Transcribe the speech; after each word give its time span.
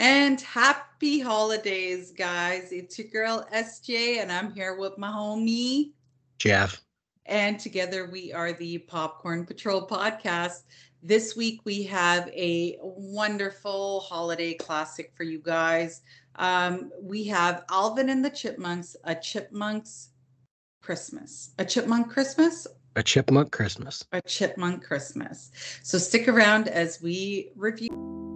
And 0.00 0.40
happy 0.40 1.20
holidays, 1.20 2.10
guys. 2.10 2.72
It's 2.72 2.98
your 2.98 3.08
girl 3.08 3.46
SJ, 3.52 4.22
and 4.22 4.32
I'm 4.32 4.50
here 4.50 4.78
with 4.78 4.96
my 4.96 5.08
homie 5.08 5.90
Jeff. 6.38 6.80
And 7.26 7.60
together 7.60 8.08
we 8.10 8.32
are 8.32 8.54
the 8.54 8.78
Popcorn 8.78 9.44
Patrol 9.44 9.86
podcast. 9.86 10.62
This 11.02 11.36
week 11.36 11.60
we 11.64 11.82
have 11.82 12.28
a 12.28 12.78
wonderful 12.80 14.00
holiday 14.00 14.54
classic 14.54 15.12
for 15.14 15.24
you 15.24 15.38
guys. 15.38 16.00
Um, 16.36 16.90
we 17.02 17.24
have 17.24 17.64
Alvin 17.70 18.08
and 18.08 18.24
the 18.24 18.30
Chipmunks, 18.30 18.96
a 19.04 19.14
Chipmunks 19.14 20.12
Christmas, 20.80 21.50
a 21.58 21.64
Chipmunk 21.66 22.10
Christmas, 22.10 22.66
a 22.96 23.02
Chipmunk 23.02 23.52
Christmas, 23.52 24.02
a 24.12 24.22
Chipmunk 24.22 24.82
Christmas. 24.82 25.50
So 25.82 25.98
stick 25.98 26.26
around 26.26 26.68
as 26.68 27.02
we 27.02 27.52
review. 27.54 28.29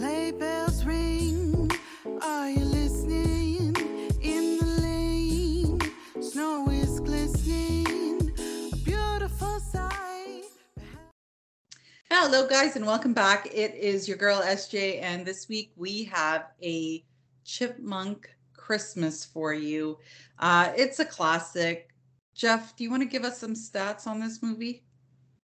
Sleigh 0.00 0.30
bells 0.30 0.82
ring. 0.86 1.70
Are 2.22 2.48
you 2.48 2.64
listening? 2.64 3.76
In 4.22 4.56
the 4.56 4.64
lane, 4.80 5.78
snow 6.22 6.70
is 6.70 7.00
glistening. 7.00 8.32
A 8.38 8.76
beautiful 8.76 9.60
sight. 9.60 10.44
Hello, 12.10 12.48
guys, 12.48 12.76
and 12.76 12.86
welcome 12.86 13.12
back. 13.12 13.48
It 13.52 13.74
is 13.74 14.08
your 14.08 14.16
girl 14.16 14.40
SJ, 14.40 15.02
and 15.02 15.26
this 15.26 15.50
week 15.50 15.70
we 15.76 16.04
have 16.04 16.46
a 16.62 17.04
Chipmunk 17.44 18.34
Christmas 18.54 19.26
for 19.26 19.52
you. 19.52 19.98
Uh, 20.38 20.72
it's 20.74 21.00
a 21.00 21.04
classic. 21.04 21.90
Jeff, 22.34 22.74
do 22.74 22.84
you 22.84 22.90
want 22.90 23.02
to 23.02 23.06
give 23.06 23.24
us 23.24 23.36
some 23.36 23.52
stats 23.52 24.06
on 24.06 24.18
this 24.18 24.42
movie? 24.42 24.82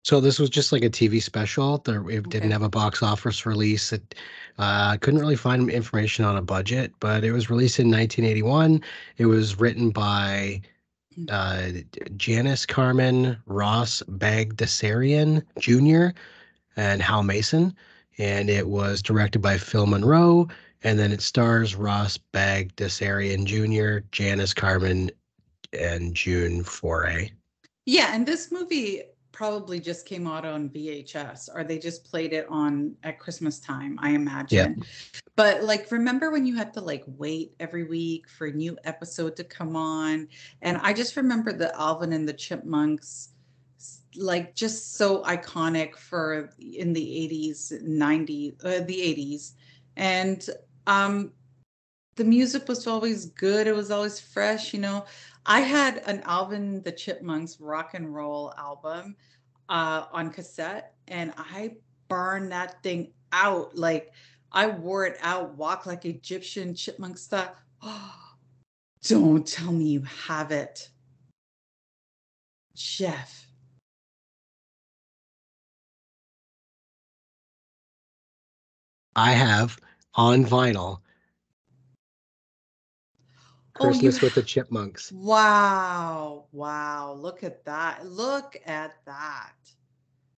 So 0.02 0.20
this 0.20 0.38
was 0.38 0.48
just 0.48 0.72
like 0.72 0.82
a 0.82 0.90
TV 0.90 1.22
special. 1.22 1.78
There, 1.78 2.08
it 2.08 2.28
didn't 2.30 2.52
have 2.52 2.62
a 2.62 2.70
box 2.70 3.02
office 3.02 3.44
release. 3.44 3.92
It 3.92 4.14
uh, 4.58 4.96
couldn't 4.96 5.20
really 5.20 5.36
find 5.36 5.68
information 5.70 6.24
on 6.24 6.36
a 6.36 6.42
budget, 6.42 6.92
but 7.00 7.22
it 7.22 7.32
was 7.32 7.50
released 7.50 7.78
in 7.78 7.90
1981. 7.90 8.82
It 9.18 9.26
was 9.26 9.60
written 9.60 9.90
by 9.90 10.62
uh, 11.28 11.68
Janice 12.16 12.64
Karman 12.64 13.38
Ross 13.46 14.02
Bagdasarian 14.08 15.44
Jr. 15.58 16.16
and 16.76 17.02
Hal 17.02 17.22
Mason, 17.22 17.76
and 18.16 18.48
it 18.48 18.68
was 18.68 19.02
directed 19.02 19.40
by 19.40 19.58
Phil 19.58 19.86
Monroe. 19.86 20.48
And 20.82 20.98
then 20.98 21.12
it 21.12 21.20
stars 21.20 21.76
Ross 21.76 22.18
Bagdasarian 22.32 23.44
Jr., 23.44 24.06
Janice 24.12 24.54
Karman, 24.54 25.10
and 25.78 26.14
June 26.14 26.64
Foray. 26.64 27.30
Yeah, 27.84 28.14
and 28.14 28.24
this 28.24 28.50
movie 28.50 29.02
probably 29.40 29.80
just 29.80 30.04
came 30.04 30.26
out 30.26 30.44
on 30.44 30.68
VHS 30.68 31.48
or 31.54 31.64
they 31.64 31.78
just 31.78 32.04
played 32.04 32.34
it 32.34 32.46
on 32.50 32.94
at 33.04 33.18
Christmas 33.18 33.58
time, 33.58 33.98
I 34.02 34.10
imagine. 34.10 34.84
But 35.34 35.64
like 35.64 35.90
remember 35.90 36.30
when 36.30 36.44
you 36.44 36.54
had 36.56 36.74
to 36.74 36.82
like 36.82 37.04
wait 37.06 37.54
every 37.58 37.84
week 37.84 38.28
for 38.28 38.48
a 38.48 38.52
new 38.52 38.76
episode 38.84 39.36
to 39.36 39.44
come 39.44 39.76
on? 39.76 40.28
And 40.60 40.76
I 40.82 40.92
just 40.92 41.16
remember 41.16 41.54
the 41.54 41.74
Alvin 41.74 42.12
and 42.12 42.28
the 42.28 42.34
Chipmunks 42.34 43.30
like 44.14 44.54
just 44.54 44.96
so 44.96 45.22
iconic 45.22 45.96
for 45.96 46.50
in 46.58 46.92
the 46.92 47.00
80s, 47.00 47.82
90s, 47.82 48.62
uh, 48.62 48.84
the 48.84 48.94
80s. 48.94 49.52
And 49.96 50.46
um 50.86 51.32
the 52.16 52.24
music 52.24 52.68
was 52.68 52.86
always 52.86 53.24
good. 53.24 53.66
It 53.66 53.74
was 53.74 53.90
always 53.90 54.20
fresh, 54.20 54.74
you 54.74 54.80
know. 54.80 55.06
I 55.46 55.60
had 55.60 56.02
an 56.04 56.20
Alvin 56.26 56.82
the 56.82 56.92
Chipmunks 56.92 57.58
rock 57.58 57.94
and 57.94 58.14
roll 58.14 58.52
album 58.58 59.16
uh, 59.70 60.06
on 60.12 60.30
cassette, 60.30 60.94
and 61.08 61.32
I 61.38 61.76
burned 62.08 62.52
that 62.52 62.82
thing 62.82 63.12
out. 63.32 63.76
Like 63.76 64.12
I 64.52 64.66
wore 64.66 65.06
it 65.06 65.16
out, 65.22 65.56
walk 65.56 65.86
like 65.86 66.04
Egyptian 66.04 66.74
chipmunk 66.74 67.16
stuff. 67.16 67.52
don't 69.02 69.46
tell 69.46 69.72
me 69.72 69.84
you 69.84 70.02
have 70.02 70.50
it, 70.50 70.90
Jeff. 72.74 73.46
I 79.16 79.32
have 79.32 79.78
on 80.14 80.44
vinyl 80.44 80.98
Oh, 83.80 83.86
you 83.86 83.90
Christmas 83.92 84.20
with 84.20 84.34
the 84.34 84.42
Chipmunks. 84.42 85.10
Wow, 85.12 86.44
wow! 86.52 87.14
Look 87.18 87.42
at 87.42 87.64
that! 87.64 88.06
Look 88.06 88.56
at 88.66 88.94
that! 89.06 89.52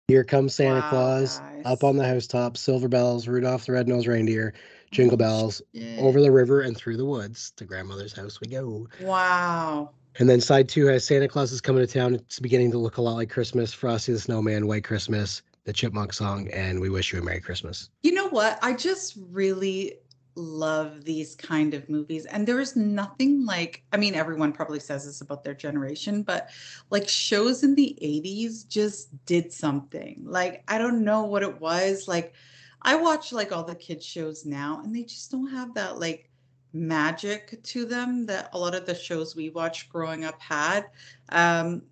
Here 0.09 0.25
comes 0.25 0.55
Santa 0.55 0.81
Wow, 0.81 0.91
Claus 0.91 1.39
guys. 1.39 1.63
up 1.65 1.85
on 1.85 1.97
the 1.97 2.07
housetop, 2.07 2.57
silver 2.57 2.89
bells, 2.89 3.27
Rudolph 3.29 3.65
the 3.65 3.73
Red-Nosed 3.73 4.09
Reindeer, 4.09 4.53
jingle 4.91 5.17
bells, 5.17 5.63
Yeah. 5.73 5.97
over 6.01 6.21
the 6.21 6.31
river 6.33 6.61
and 6.63 6.77
through 6.77 6.97
the 6.99 7.05
woods 7.05 7.53
to 7.57 7.65
grandmother's 7.65 8.13
house 8.13 8.41
we 8.41 8.49
go. 8.49 8.89
Wow. 9.01 9.91
And 10.19 10.29
then 10.29 10.41
side 10.41 10.69
two 10.69 10.87
has 10.87 11.05
Santa 11.07 11.29
Claus 11.29 11.53
is 11.53 11.61
coming 11.61 11.87
to 11.87 11.91
town. 11.91 12.17
It's 12.17 12.41
beginning 12.41 12.73
to 12.73 12.79
look 12.79 12.97
a 12.99 13.03
lot 13.03 13.15
like 13.15 13.31
Christmas, 13.31 13.73
Frosty 13.73 14.13
the 14.13 14.19
Snowman, 14.19 14.67
White 14.67 14.85
Christmas, 14.85 15.43
the 15.65 15.73
Chipmunk 15.73 16.13
song, 16.13 16.49
and 16.49 16.79
we 16.81 16.91
wish 16.91 17.13
you 17.13 17.21
a 17.21 17.23
Merry 17.23 17.41
Christmas. 17.41 17.89
You 18.03 18.13
know 18.13 18.29
what? 18.29 18.59
I 18.61 18.75
just 18.75 19.17
really 19.31 19.95
love 20.35 21.05
these 21.05 21.35
kind 21.35 21.75
of 21.75 21.89
movies. 21.89 22.27
And 22.27 22.47
there 22.47 22.61
is 22.61 22.77
nothing 22.77 23.45
like, 23.45 23.83
I 23.93 23.97
mean, 23.97 24.15
everyone 24.15 24.53
probably 24.53 24.81
says 24.81 25.05
this 25.05 25.21
about 25.21 25.45
their 25.45 25.55
generation, 25.55 26.23
but 26.23 26.51
like 26.91 27.09
shows 27.09 27.63
in 27.63 27.75
the 27.75 27.97
80s 28.03 28.67
just 28.67 29.09
did 29.27 29.53
something. 29.53 30.23
Like, 30.25 30.63
I 30.69 30.79
don't 30.79 31.05
know 31.05 31.25
what 31.25 31.43
it 31.43 31.61
was. 31.61 32.09
Like, 32.09 32.35
I 32.83 32.97
watch 32.97 33.33
like 33.33 33.53
all 33.53 33.65
the 33.65 33.75
kids' 33.75 34.05
shows 34.05 34.47
now, 34.47 34.81
and 34.83 34.95
they 34.95 35.03
just 35.03 35.31
don't 35.31 35.51
have 35.51 35.75
that 35.75 35.99
like 35.99 36.31
magic 36.73 37.63
to 37.63 37.85
them 37.85 38.27
that 38.27 38.49
a 38.53 38.59
lot 38.59 38.75
of 38.75 38.87
the 38.87 38.95
shows 38.95 39.37
we 39.37 39.51
watched 39.51 39.91
growing 39.91 40.25
up 40.25 40.41
had. 40.41 40.87
Um, 41.31 41.83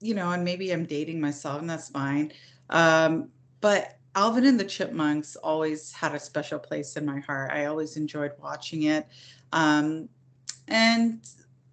you 0.00 0.14
know, 0.14 0.30
and 0.30 0.44
maybe 0.44 0.70
I'm 0.70 0.86
dating 0.86 1.20
myself, 1.20 1.60
and 1.60 1.68
that's 1.68 1.88
fine. 1.88 2.32
Um, 2.70 3.28
but 3.60 3.98
Alvin 4.14 4.46
and 4.46 4.58
the 4.58 4.64
Chipmunks 4.64 5.36
always 5.36 5.92
had 5.92 6.14
a 6.14 6.20
special 6.20 6.58
place 6.58 6.96
in 6.96 7.06
my 7.06 7.20
heart. 7.20 7.52
I 7.52 7.66
always 7.66 7.96
enjoyed 7.96 8.32
watching 8.38 8.84
it. 8.84 9.06
Um, 9.52 10.08
and 10.68 11.20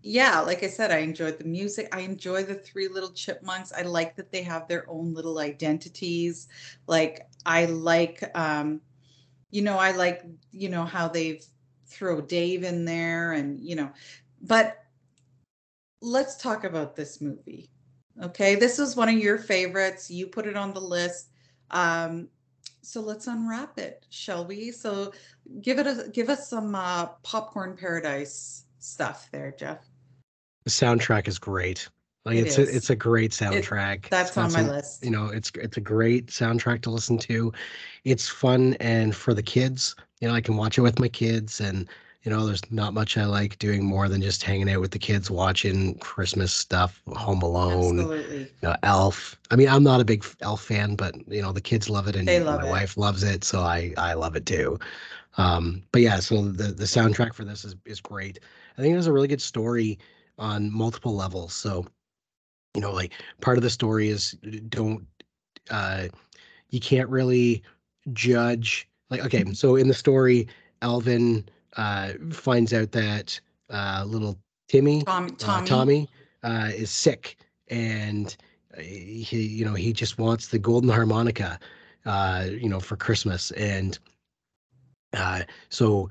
yeah, 0.02 0.40
like 0.42 0.64
I 0.64 0.68
said, 0.68 0.92
I 0.92 1.00
enjoyed 1.00 1.40
the 1.40 1.46
music. 1.46 1.94
I 1.96 2.02
enjoy 2.02 2.44
the 2.44 2.56
three 2.56 2.88
little 2.88 3.12
chipmunks. 3.12 3.74
I 3.74 3.82
like 3.82 4.16
that 4.16 4.32
they 4.32 4.44
have 4.44 4.68
their 4.68 4.90
own 4.90 5.14
little 5.14 5.40
identities. 5.40 6.48
Like 6.88 7.28
I 7.46 7.66
like 7.66 8.24
um, 8.36 8.82
you 9.50 9.62
know, 9.62 9.78
I 9.78 9.92
like, 9.92 10.24
you 10.52 10.70
know, 10.70 10.86
how 10.86 11.08
they 11.08 11.42
throw 11.86 12.22
Dave 12.22 12.64
in 12.64 12.86
there 12.86 13.34
and, 13.34 13.60
you 13.60 13.76
know, 13.76 13.92
but 14.42 14.84
let's 16.02 16.36
talk 16.38 16.64
about 16.64 16.96
this 16.96 17.22
movie. 17.22 17.70
Okay, 18.22 18.56
this 18.56 18.80
is 18.80 18.96
one 18.96 19.10
of 19.10 19.16
your 19.16 19.38
favorites. 19.38 20.10
You 20.10 20.28
put 20.28 20.48
it 20.48 20.58
on 20.58 20.74
the 20.74 20.82
list. 20.82 21.30
Um, 21.72 22.30
so 22.82 23.02
let's 23.02 23.28
unwrap 23.28 23.78
it, 23.78 24.06
shall 24.10 24.46
we? 24.46 24.72
So 24.72 25.12
give 25.62 25.80
it 25.80 25.88
a 25.88 26.10
give 26.10 26.30
us 26.30 26.50
some 26.50 26.74
uh, 26.76 27.08
popcorn 27.24 27.76
paradise 27.76 28.64
stuff 28.80 29.30
there, 29.32 29.54
Jeff. 29.58 29.80
The 30.64 30.70
soundtrack 30.70 31.28
is 31.28 31.38
great. 31.40 31.90
Like 32.26 32.38
It 32.38 32.48
it's 32.48 32.58
is. 32.58 32.70
a, 32.70 32.76
it's 32.76 32.90
a 32.90 32.96
great 32.96 33.32
soundtrack. 33.32 34.00
It's 34.00 34.10
That's 34.10 34.38
on 34.38 34.52
my 34.54 34.60
some- 34.62 34.68
list. 34.68 35.04
You 35.04 35.12
know, 35.12 35.28
it's 35.28 35.52
it's 35.56 35.78
a 35.78 35.82
great 35.82 36.28
soundtrack 36.28 36.82
to 36.84 36.90
listen 36.90 37.18
to. 37.20 37.52
It's 38.04 38.28
fun 38.28 38.76
and 38.80 39.16
for 39.16 39.34
the 39.34 39.44
kids, 39.44 39.96
you 40.22 40.28
know, 40.28 40.34
I 40.34 40.42
can 40.42 40.56
watch 40.58 40.78
it 40.78 40.82
with 40.82 41.00
my 41.00 41.08
kids 41.10 41.60
and 41.62 41.88
you 42.28 42.34
know, 42.34 42.46
there's 42.46 42.70
not 42.74 42.94
much 42.94 43.18
I 43.18 43.24
like 43.24 43.58
doing 43.58 43.86
more 43.86 44.10
than 44.10 44.22
just 44.22 44.44
hanging 44.44 44.70
out 44.70 44.82
with 44.82 44.92
the 44.92 45.00
kids 45.00 45.32
watching 45.32 45.98
Christmas 46.00 46.52
stuff, 46.52 47.02
Home 47.16 47.42
Alone, 47.42 48.00
Absolutely. 48.00 48.40
you 48.62 48.68
know, 48.68 48.76
Elf. 48.84 49.40
I 49.50 49.56
mean, 49.56 49.70
I'm 49.70 49.82
not 49.82 50.02
a 50.02 50.04
big 50.04 50.26
Elf 50.42 50.62
fan, 50.62 50.96
but 50.96 51.16
you 51.30 51.42
know, 51.42 51.54
the 51.54 51.62
kids 51.62 51.90
love 51.90 52.10
it 52.10 52.18
and 52.18 52.28
love 52.44 52.60
my 52.60 52.66
it. 52.66 52.70
wife 52.70 52.98
loves 52.98 53.24
it, 53.24 53.46
so 53.46 53.62
I 53.62 53.94
I 53.98 54.14
love 54.14 54.36
it 54.36 54.46
too. 54.46 54.78
Um, 55.38 55.84
but 55.94 56.02
yeah, 56.02 56.20
so 56.20 56.50
the 56.50 56.74
the 56.74 56.84
soundtrack 56.84 57.34
for 57.34 57.46
this 57.46 57.64
is 57.64 57.78
is 57.86 58.02
great. 58.02 58.40
I 58.78 58.82
think 58.82 58.92
it 58.92 58.98
has 58.98 59.08
a 59.08 59.14
really 59.14 59.30
good 59.30 59.42
story 59.42 59.98
on 60.38 60.70
multiple 60.70 61.16
levels. 61.16 61.54
So, 61.54 61.86
you 62.76 62.82
know, 62.82 62.92
like 62.92 63.14
part 63.40 63.56
of 63.58 63.64
the 63.64 63.70
story 63.70 64.10
is 64.10 64.32
don't 64.68 65.08
uh 65.72 66.08
you 66.72 66.82
can't 66.82 67.08
really 67.08 67.64
judge 68.12 68.90
like 69.10 69.22
okay, 69.26 69.46
so 69.54 69.78
in 69.78 69.88
the 69.88 69.94
story, 69.94 70.50
Alvin 70.82 71.48
uh 71.78 72.14
finds 72.32 72.74
out 72.74 72.92
that 72.92 73.40
uh 73.70 74.04
little 74.06 74.38
Timmy 74.68 75.04
Tom, 75.04 75.26
uh, 75.26 75.30
Tommy. 75.38 75.68
Tommy 75.68 76.10
uh, 76.44 76.72
is 76.76 76.92
sick, 76.92 77.38
and 77.70 78.36
uh, 78.78 78.82
he, 78.82 79.42
you 79.42 79.66
know, 79.66 79.74
he 79.74 79.94
just 79.94 80.18
wants 80.18 80.48
the 80.48 80.60
golden 80.60 80.90
harmonica, 80.90 81.60
uh, 82.06 82.46
you 82.50 82.70
know, 82.70 82.80
for 82.80 82.96
Christmas, 82.96 83.52
and 83.52 83.98
uh, 85.14 85.44
so 85.70 86.10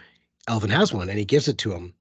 Alvin 0.48 0.70
has 0.70 0.92
one, 0.92 1.08
and 1.08 1.18
he 1.18 1.24
gives 1.24 1.48
it 1.48 1.58
to 1.58 1.72
him, 1.72 1.94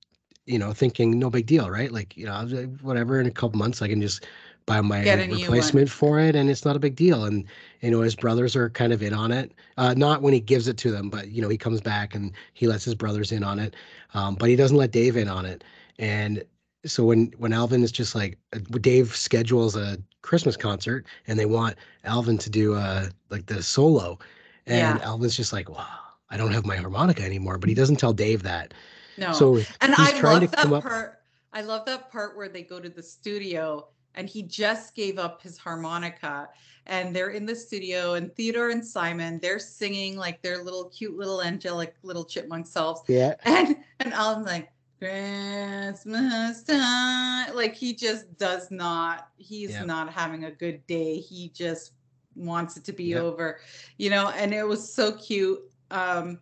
you 0.46 0.58
know, 0.58 0.74
thinking 0.74 1.20
no 1.20 1.30
big 1.30 1.46
deal, 1.46 1.70
right? 1.70 1.92
Like, 1.92 2.16
you 2.18 2.26
know, 2.26 2.46
whatever. 2.82 3.20
In 3.20 3.28
a 3.28 3.32
couple 3.32 3.58
months, 3.58 3.82
I 3.82 3.88
can 3.88 4.02
just 4.02 4.26
buy 4.66 4.82
my 4.82 5.04
Get 5.04 5.20
a 5.20 5.28
new 5.28 5.34
one. 5.34 5.42
replacement 5.44 5.90
for 5.90 6.20
it, 6.20 6.36
and 6.36 6.50
it's 6.50 6.66
not 6.66 6.76
a 6.76 6.80
big 6.80 6.96
deal. 6.96 7.26
And 7.26 7.46
you 7.82 7.92
know, 7.92 8.02
his 8.02 8.16
brothers 8.16 8.56
are 8.56 8.70
kind 8.70 8.94
of 8.94 9.04
in 9.04 9.14
on 9.14 9.32
it. 9.32 9.54
Uh, 9.78 9.94
not 9.96 10.22
when 10.22 10.34
he 10.34 10.40
gives 10.40 10.68
it 10.68 10.78
to 10.78 10.92
them, 10.92 11.10
but 11.10 11.30
you 11.30 11.42
know, 11.42 11.50
he 11.50 11.58
comes 11.58 11.82
back 11.82 12.16
and 12.16 12.32
he 12.54 12.68
lets 12.68 12.84
his 12.84 12.96
brothers 12.96 13.32
in 13.32 13.44
on 13.44 13.60
it. 13.60 13.76
Um, 14.14 14.36
but 14.36 14.50
he 14.50 14.56
doesn't 14.56 14.78
let 14.78 14.92
Dave 14.92 15.18
in 15.18 15.28
on 15.28 15.46
it. 15.46 15.64
And 16.00 16.44
so 16.86 17.04
when 17.06 17.34
when 17.38 17.54
Alvin 17.54 17.84
is 17.84 17.92
just 17.92 18.16
like 18.16 18.38
uh, 18.54 18.60
Dave 18.82 19.16
schedules 19.16 19.76
a 19.76 19.98
Christmas 20.22 20.58
concert 20.58 21.06
and 21.28 21.38
they 21.38 21.46
want 21.46 21.76
Alvin 22.04 22.38
to 22.40 22.50
do 22.50 22.74
uh 22.76 23.08
like 23.30 23.46
the 23.46 23.62
solo, 23.62 24.18
and 24.66 25.00
Yeah. 25.00 25.06
Alvin's 25.06 25.38
just 25.38 25.54
like, 25.54 25.70
wow, 25.70 25.88
I 26.30 26.38
don't 26.38 26.52
have 26.52 26.66
my 26.66 26.76
harmonica 26.76 27.24
anymore. 27.24 27.58
But 27.60 27.70
he 27.70 27.76
doesn't 27.76 27.98
tell 27.98 28.14
Dave 28.14 28.44
that. 28.44 28.74
No. 29.18 29.32
So 29.34 29.58
and 29.82 29.94
I 29.96 30.12
trying 30.20 30.42
love 30.42 30.52
to 30.52 30.58
come 30.58 30.70
that 30.72 30.78
up- 30.78 30.84
part. 30.84 31.22
I 31.54 31.62
love 31.62 31.86
that 31.86 32.12
part 32.12 32.36
where 32.36 32.50
they 32.50 32.64
go 32.64 32.82
to 32.82 32.90
the 32.90 33.02
studio 33.02 33.88
and 34.16 34.28
he 34.30 34.42
just 34.44 34.96
gave 34.96 35.18
up 35.20 35.42
his 35.42 35.58
harmonica 35.58 36.50
and 36.88 37.16
they're 37.16 37.30
in 37.32 37.46
the 37.46 37.56
studio 37.56 38.14
and 38.14 38.34
Theodore 38.36 38.70
and 38.70 38.86
Simon, 38.86 39.40
they're 39.42 39.60
singing 39.60 40.18
like 40.18 40.42
their 40.42 40.64
little 40.64 40.86
cute 40.86 41.16
little 41.18 41.42
angelic 41.42 41.96
little 42.04 42.26
chipmunk 42.26 42.68
selves. 42.68 43.02
Yeah. 43.08 43.36
And 43.46 43.78
and 44.00 44.14
Alan's 44.14 44.46
like, 44.46 44.70
Christmas 45.00 46.64
time. 46.64 47.56
Like 47.56 47.76
he 47.76 47.94
just 47.94 48.38
does 48.38 48.72
not, 48.72 49.30
he's 49.38 49.72
Yep. 49.72 49.86
not 49.86 50.14
having 50.14 50.46
a 50.46 50.52
good 50.52 50.86
day. 50.88 51.18
He 51.18 51.50
just 51.50 51.94
wants 52.36 52.78
it 52.78 52.84
to 52.86 52.94
be 52.94 53.06
Yep. 53.06 53.22
over, 53.24 53.60
you 53.98 54.10
know, 54.10 54.30
and 54.30 54.54
it 54.54 54.68
was 54.68 54.92
so 54.94 55.14
cute. 55.14 55.60
Um, 55.92 56.40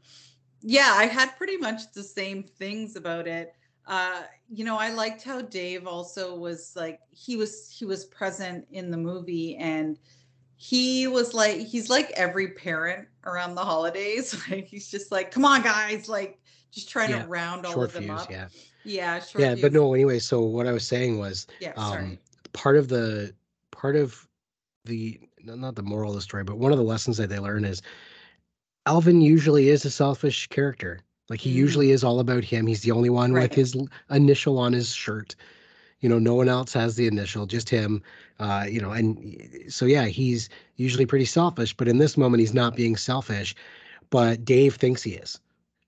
yeah, 0.61 0.93
I 0.95 1.05
had 1.05 1.35
pretty 1.37 1.57
much 1.57 1.91
the 1.93 2.03
same 2.03 2.43
things 2.43 2.95
about 2.95 3.27
it. 3.27 3.53
Uh, 3.85 4.23
you 4.49 4.63
know, 4.63 4.77
I 4.77 4.91
liked 4.91 5.23
how 5.23 5.41
Dave 5.41 5.87
also 5.87 6.35
was 6.35 6.73
like 6.75 6.99
he 7.11 7.35
was 7.35 7.69
he 7.69 7.85
was 7.85 8.05
present 8.05 8.65
in 8.71 8.91
the 8.91 8.97
movie 8.97 9.57
and 9.57 9.99
he 10.55 11.07
was 11.07 11.33
like 11.33 11.57
he's 11.57 11.89
like 11.89 12.09
every 12.11 12.49
parent 12.49 13.07
around 13.25 13.55
the 13.55 13.65
holidays. 13.65 14.33
Like 14.49 14.67
he's 14.67 14.89
just 14.89 15.11
like, 15.11 15.31
come 15.31 15.43
on, 15.45 15.61
guys, 15.61 16.07
like 16.07 16.39
just 16.71 16.89
trying 16.89 17.09
Yeah, 17.09 17.23
to 17.23 17.27
round 17.27 17.65
all 17.65 17.73
Short 17.73 17.87
of 17.89 17.93
them 17.93 18.03
fuse. 18.03 18.21
up. 18.21 18.31
Yeah. 18.31 18.47
Yeah, 18.85 19.21
Yeah. 19.37 19.55
But 19.55 19.73
no. 19.73 19.93
Anyway, 19.93 20.19
so 20.19 20.41
what 20.41 20.67
I 20.67 20.71
was 20.71 20.87
saying 20.87 21.19
was, 21.19 21.47
Yeah, 21.59 21.73
um, 21.75 22.17
part 22.53 22.77
of 22.77 22.87
the 22.87 23.33
part 23.71 23.95
of 23.95 24.27
the 24.85 25.19
not 25.43 25.75
the 25.75 25.83
moral 25.83 26.11
of 26.11 26.15
the 26.15 26.21
story, 26.21 26.43
but 26.43 26.57
one 26.57 26.71
of 26.71 26.77
the 26.77 26.83
lessons 26.83 27.17
that 27.17 27.29
they 27.29 27.39
learn 27.39 27.65
is 27.65 27.81
Alvin 28.85 29.21
usually 29.21 29.69
is 29.69 29.85
a 29.85 29.91
selfish 29.91 30.47
character. 30.47 31.01
Like 31.29 31.39
he 31.41 31.51
Mhm. 31.51 31.55
usually 31.55 31.91
is 31.91 32.03
all 32.03 32.19
about 32.19 32.43
him. 32.43 32.67
He's 32.67 32.81
the 32.81 32.91
only 32.91 33.09
one 33.09 33.33
with 33.33 33.53
his 33.53 33.75
initial 34.09 34.57
on 34.59 34.73
his 34.73 34.93
shirt. 34.93 35.35
You 36.01 36.09
know, 36.09 36.19
no 36.19 36.35
one 36.35 36.49
else 36.49 36.73
has 36.73 36.95
the 36.95 37.07
initial, 37.07 37.45
just 37.45 37.69
him. 37.69 38.01
Uh, 38.39 38.65
you 38.69 38.81
know, 38.81 38.91
and 38.91 39.47
so 39.69 39.85
yeah, 39.85 40.05
he's 40.05 40.49
usually 40.75 41.05
pretty 41.05 41.25
selfish, 41.25 41.73
but 41.75 41.87
in 41.87 41.97
this 41.97 42.17
moment 42.17 42.41
he's 42.41 42.53
not 42.53 42.75
being 42.75 42.95
selfish. 42.97 43.55
But 44.09 44.43
Dave 44.45 44.75
thinks 44.75 45.03
he 45.03 45.11
is. 45.13 45.39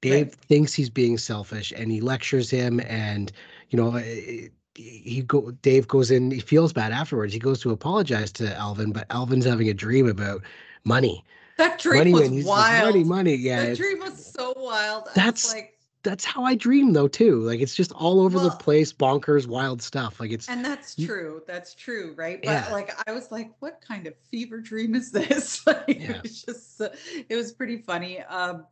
Dave 0.02 0.28
Right. 0.28 0.36
thinks 0.36 0.74
he's 0.74 0.90
being 0.90 1.18
selfish 1.18 1.74
and 1.76 1.92
he 1.92 2.00
lectures 2.02 2.50
him 2.50 2.80
and 2.82 3.32
you 3.70 3.78
know 3.78 3.96
eh, 3.96 4.48
he 4.76 5.22
go 5.26 5.52
Dave 5.62 5.88
goes 5.88 6.12
in 6.12 6.32
he 6.32 6.40
feels 6.40 6.72
bad 6.74 6.92
afterwards 6.92 7.34
he 7.34 7.40
goes 7.40 7.60
to 7.62 7.72
apologize 7.72 8.32
to 8.34 8.56
Alvin 8.56 8.92
but 8.92 9.08
Alvin's 9.10 9.46
having 9.46 9.70
a 9.70 9.74
dream 9.74 10.08
about 10.08 10.44
money 10.84 11.24
That 11.58 11.80
dream 11.80 12.00
money 12.00 12.14
was 12.14 12.22
when 12.24 12.34
he's 12.34 12.46
like, 12.46 12.56
wild. 12.56 12.84
money 12.84 13.04
money 13.04 13.36
yeah 13.36 13.66
that 13.66 13.78
dream 13.78 14.00
was 14.00 14.25
so 14.36 14.54
wild. 14.58 15.08
That's- 15.16 15.54
like, 15.54 15.72
that's 16.04 16.24
how 16.24 16.44
I 16.44 16.54
dream 16.54 16.94
though 16.94 17.08
too 17.08 17.40
like 17.40 17.60
it's 17.62 17.74
just 17.74 17.92
all 17.94 18.22
over 18.22 18.38
the 18.40 18.52
place 18.52 18.94
bonkers 18.94 19.48
wild 19.48 19.82
stuff 19.82 20.20
like 20.20 20.30
it's 20.32 20.48
and 20.48 20.64
that's 20.64 20.96
true. 20.96 21.42
That's 21.48 21.74
true, 21.74 22.14
right? 22.16 22.40
But 22.44 22.52
Yeah. 22.52 22.70
like, 22.72 22.92
I 23.08 23.12
was 23.12 23.32
like, 23.32 23.50
what 23.60 23.82
kind 23.82 24.06
of 24.06 24.14
fever 24.30 24.62
dream 24.62 24.94
is 24.94 25.12
this? 25.12 25.66
like, 25.68 25.84
Yeah. 25.88 26.12
it 26.18 26.22
was 26.22 26.44
just, 26.44 26.80
uh, 26.80 26.90
it 27.28 27.36
was 27.36 27.54
pretty 27.54 27.78
funny. 27.78 28.20
Um, 28.22 28.68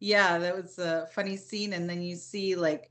yeah, 0.00 0.38
that 0.38 0.56
was 0.60 0.80
a 0.80 1.06
funny 1.14 1.36
scene. 1.36 1.72
And 1.74 1.88
then 1.88 2.02
you 2.02 2.16
see, 2.16 2.56
like, 2.56 2.90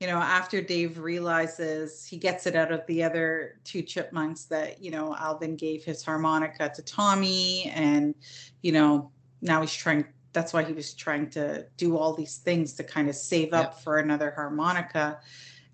you 0.00 0.08
know, 0.08 0.18
after 0.18 0.60
Dave 0.60 0.98
realizes 0.98 2.04
he 2.04 2.16
gets 2.16 2.48
it 2.48 2.56
out 2.56 2.72
of 2.72 2.84
the 2.88 3.04
other 3.04 3.60
two 3.62 3.82
chipmunks 3.82 4.46
that, 4.46 4.82
you 4.82 4.90
know, 4.90 5.14
Alvin 5.14 5.54
gave 5.54 5.84
his 5.84 6.02
harmonica 6.02 6.72
to 6.74 6.82
Tommy. 6.82 7.70
And, 7.76 8.16
you 8.62 8.72
know, 8.72 9.12
now 9.40 9.60
he's 9.60 9.72
trying, 9.72 10.04
that's 10.34 10.52
why 10.52 10.64
he 10.64 10.72
was 10.72 10.92
trying 10.92 11.30
to 11.30 11.64
do 11.76 11.96
all 11.96 12.12
these 12.12 12.38
things 12.38 12.74
to 12.74 12.84
kind 12.84 13.08
of 13.08 13.14
save 13.14 13.54
up 13.54 13.80
for 13.82 13.98
another 13.98 14.32
harmonica. 14.32 15.20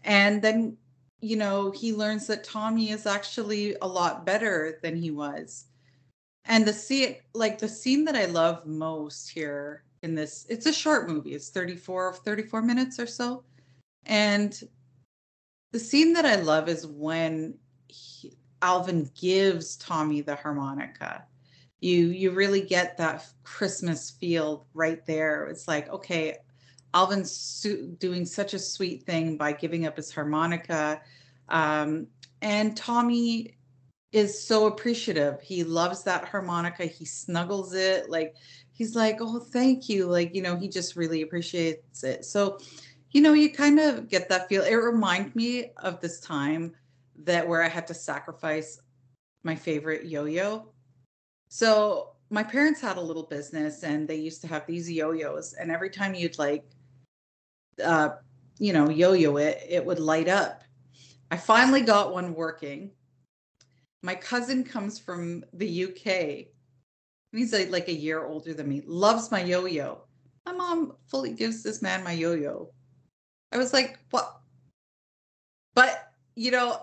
And 0.05 0.41
then, 0.41 0.77
you 1.21 1.37
know, 1.37 1.71
he 1.71 1.93
learns 1.93 2.27
that 2.29 2.45
Tommy 2.45 2.91
is 2.91 3.07
actually 3.07 3.75
a 3.83 3.89
lot 3.89 4.25
better 4.25 4.79
than 4.83 4.95
he 4.97 5.11
was. 5.11 5.65
And 6.45 6.67
the 6.67 6.73
scene, 6.73 7.17
like 7.35 7.59
the 7.59 7.69
scene 7.69 8.05
that 8.05 8.17
I 8.17 8.27
love 8.27 8.67
most 8.67 9.31
here 9.31 9.85
in 10.03 10.15
this, 10.15 10.47
it's 10.49 10.67
a 10.67 10.73
short 10.73 11.09
movie. 11.09 11.35
It's 11.35 11.49
34, 11.51 12.15
34 12.15 12.63
minutes 12.63 12.99
or 13.01 13.07
so. 13.07 13.43
And 14.07 14.59
the 15.73 15.79
scene 15.79 16.13
that 16.15 16.27
I 16.27 16.37
love 16.37 16.69
is 16.69 16.87
when 16.87 17.55
he, 17.89 18.37
Alvin 18.63 19.11
gives 19.19 19.77
Tommy 19.77 20.21
the 20.21 20.37
harmonica. 20.37 21.25
You 21.81 22.07
you 22.09 22.31
really 22.33 22.61
get 22.61 22.97
that 22.99 23.27
Christmas 23.43 24.11
feel 24.11 24.67
right 24.75 25.05
there. 25.07 25.47
It's 25.47 25.67
like, 25.67 25.89
okay, 25.89 26.37
Alvin's 26.93 27.31
su- 27.31 27.97
doing 27.99 28.25
such 28.27 28.55
a 28.55 28.59
sweet 28.59 29.05
thing 29.05 29.37
by 29.37 29.53
giving 29.53 29.87
up 29.87 29.97
his 29.97 30.13
harmonica. 30.13 31.01
Um, 31.49 32.07
and 32.43 32.77
Tommy 32.77 33.57
is 34.13 34.43
so 34.43 34.67
appreciative. 34.67 35.41
He 35.41 35.63
loves 35.63 36.03
that 36.05 36.25
harmonica. 36.25 36.85
He 36.85 37.05
snuggles 37.05 37.75
it. 37.75 38.11
Like 38.11 38.35
he's 38.73 38.97
like, 38.97 39.19
oh, 39.21 39.39
thank 39.39 39.89
you. 39.89 40.07
Like, 40.07 40.35
you 40.35 40.43
know, 40.43 40.57
he 40.57 40.69
just 40.69 40.97
really 40.97 41.23
appreciates 41.23 42.03
it. 42.03 42.25
So, 42.25 42.59
you 43.13 43.21
know, 43.21 43.35
you 43.35 43.53
kind 43.53 43.79
of 43.79 44.09
get 44.09 44.29
that 44.29 44.49
feel. 44.49 44.63
It 44.63 44.75
reminded 44.75 45.37
me 45.37 45.73
of 45.77 46.01
this 46.01 46.21
time 46.21 46.75
that 47.25 47.47
where 47.47 47.63
I 47.63 47.69
had 47.69 47.87
to 47.89 47.95
sacrifice 47.95 48.81
my 49.43 49.55
favorite 49.55 50.07
yo-yo. 50.07 50.70
So 51.51 52.13
my 52.31 52.43
parents 52.43 52.81
had 52.81 52.97
a 52.97 53.01
little 53.01 53.25
business 53.25 53.83
and 53.83 54.09
they 54.09 54.17
used 54.17 54.41
to 54.43 54.49
have 54.49 54.67
these 54.67 54.91
yo-yos. 54.91 55.53
And 55.53 55.71
every 55.71 55.91
time 55.91 56.15
you'd 56.15 56.39
like 56.39 56.65
uh, 57.85 58.11
you 58.59 58.73
know, 58.73 58.91
yo-yo 58.91 59.37
it, 59.39 59.65
it 59.69 59.85
would 59.85 59.99
light 59.99 60.29
up. 60.29 60.63
I 61.31 61.37
finally 61.37 61.81
got 61.81 62.13
one 62.13 62.35
working. 62.35 62.91
My 64.03 64.15
cousin 64.15 64.65
comes 64.65 64.99
from 64.99 65.45
the 65.55 65.85
UK. 65.85 66.49
He's 67.33 67.53
like, 67.53 67.71
like 67.71 67.89
a 67.89 67.95
year 67.95 68.25
older 68.25 68.55
than 68.55 68.69
me, 68.69 68.83
loves 68.87 69.31
my 69.31 69.43
yo-yo. 69.43 70.03
My 70.45 70.53
mom 70.53 70.95
fully 71.07 71.33
gives 71.33 71.63
this 71.63 71.81
man 71.81 72.05
my 72.05 72.13
yo-yo. 72.13 72.71
I 73.53 73.57
was 73.57 73.73
like, 73.73 73.99
what? 74.11 74.41
But, 75.75 76.13
you 76.35 76.51
know, 76.51 76.83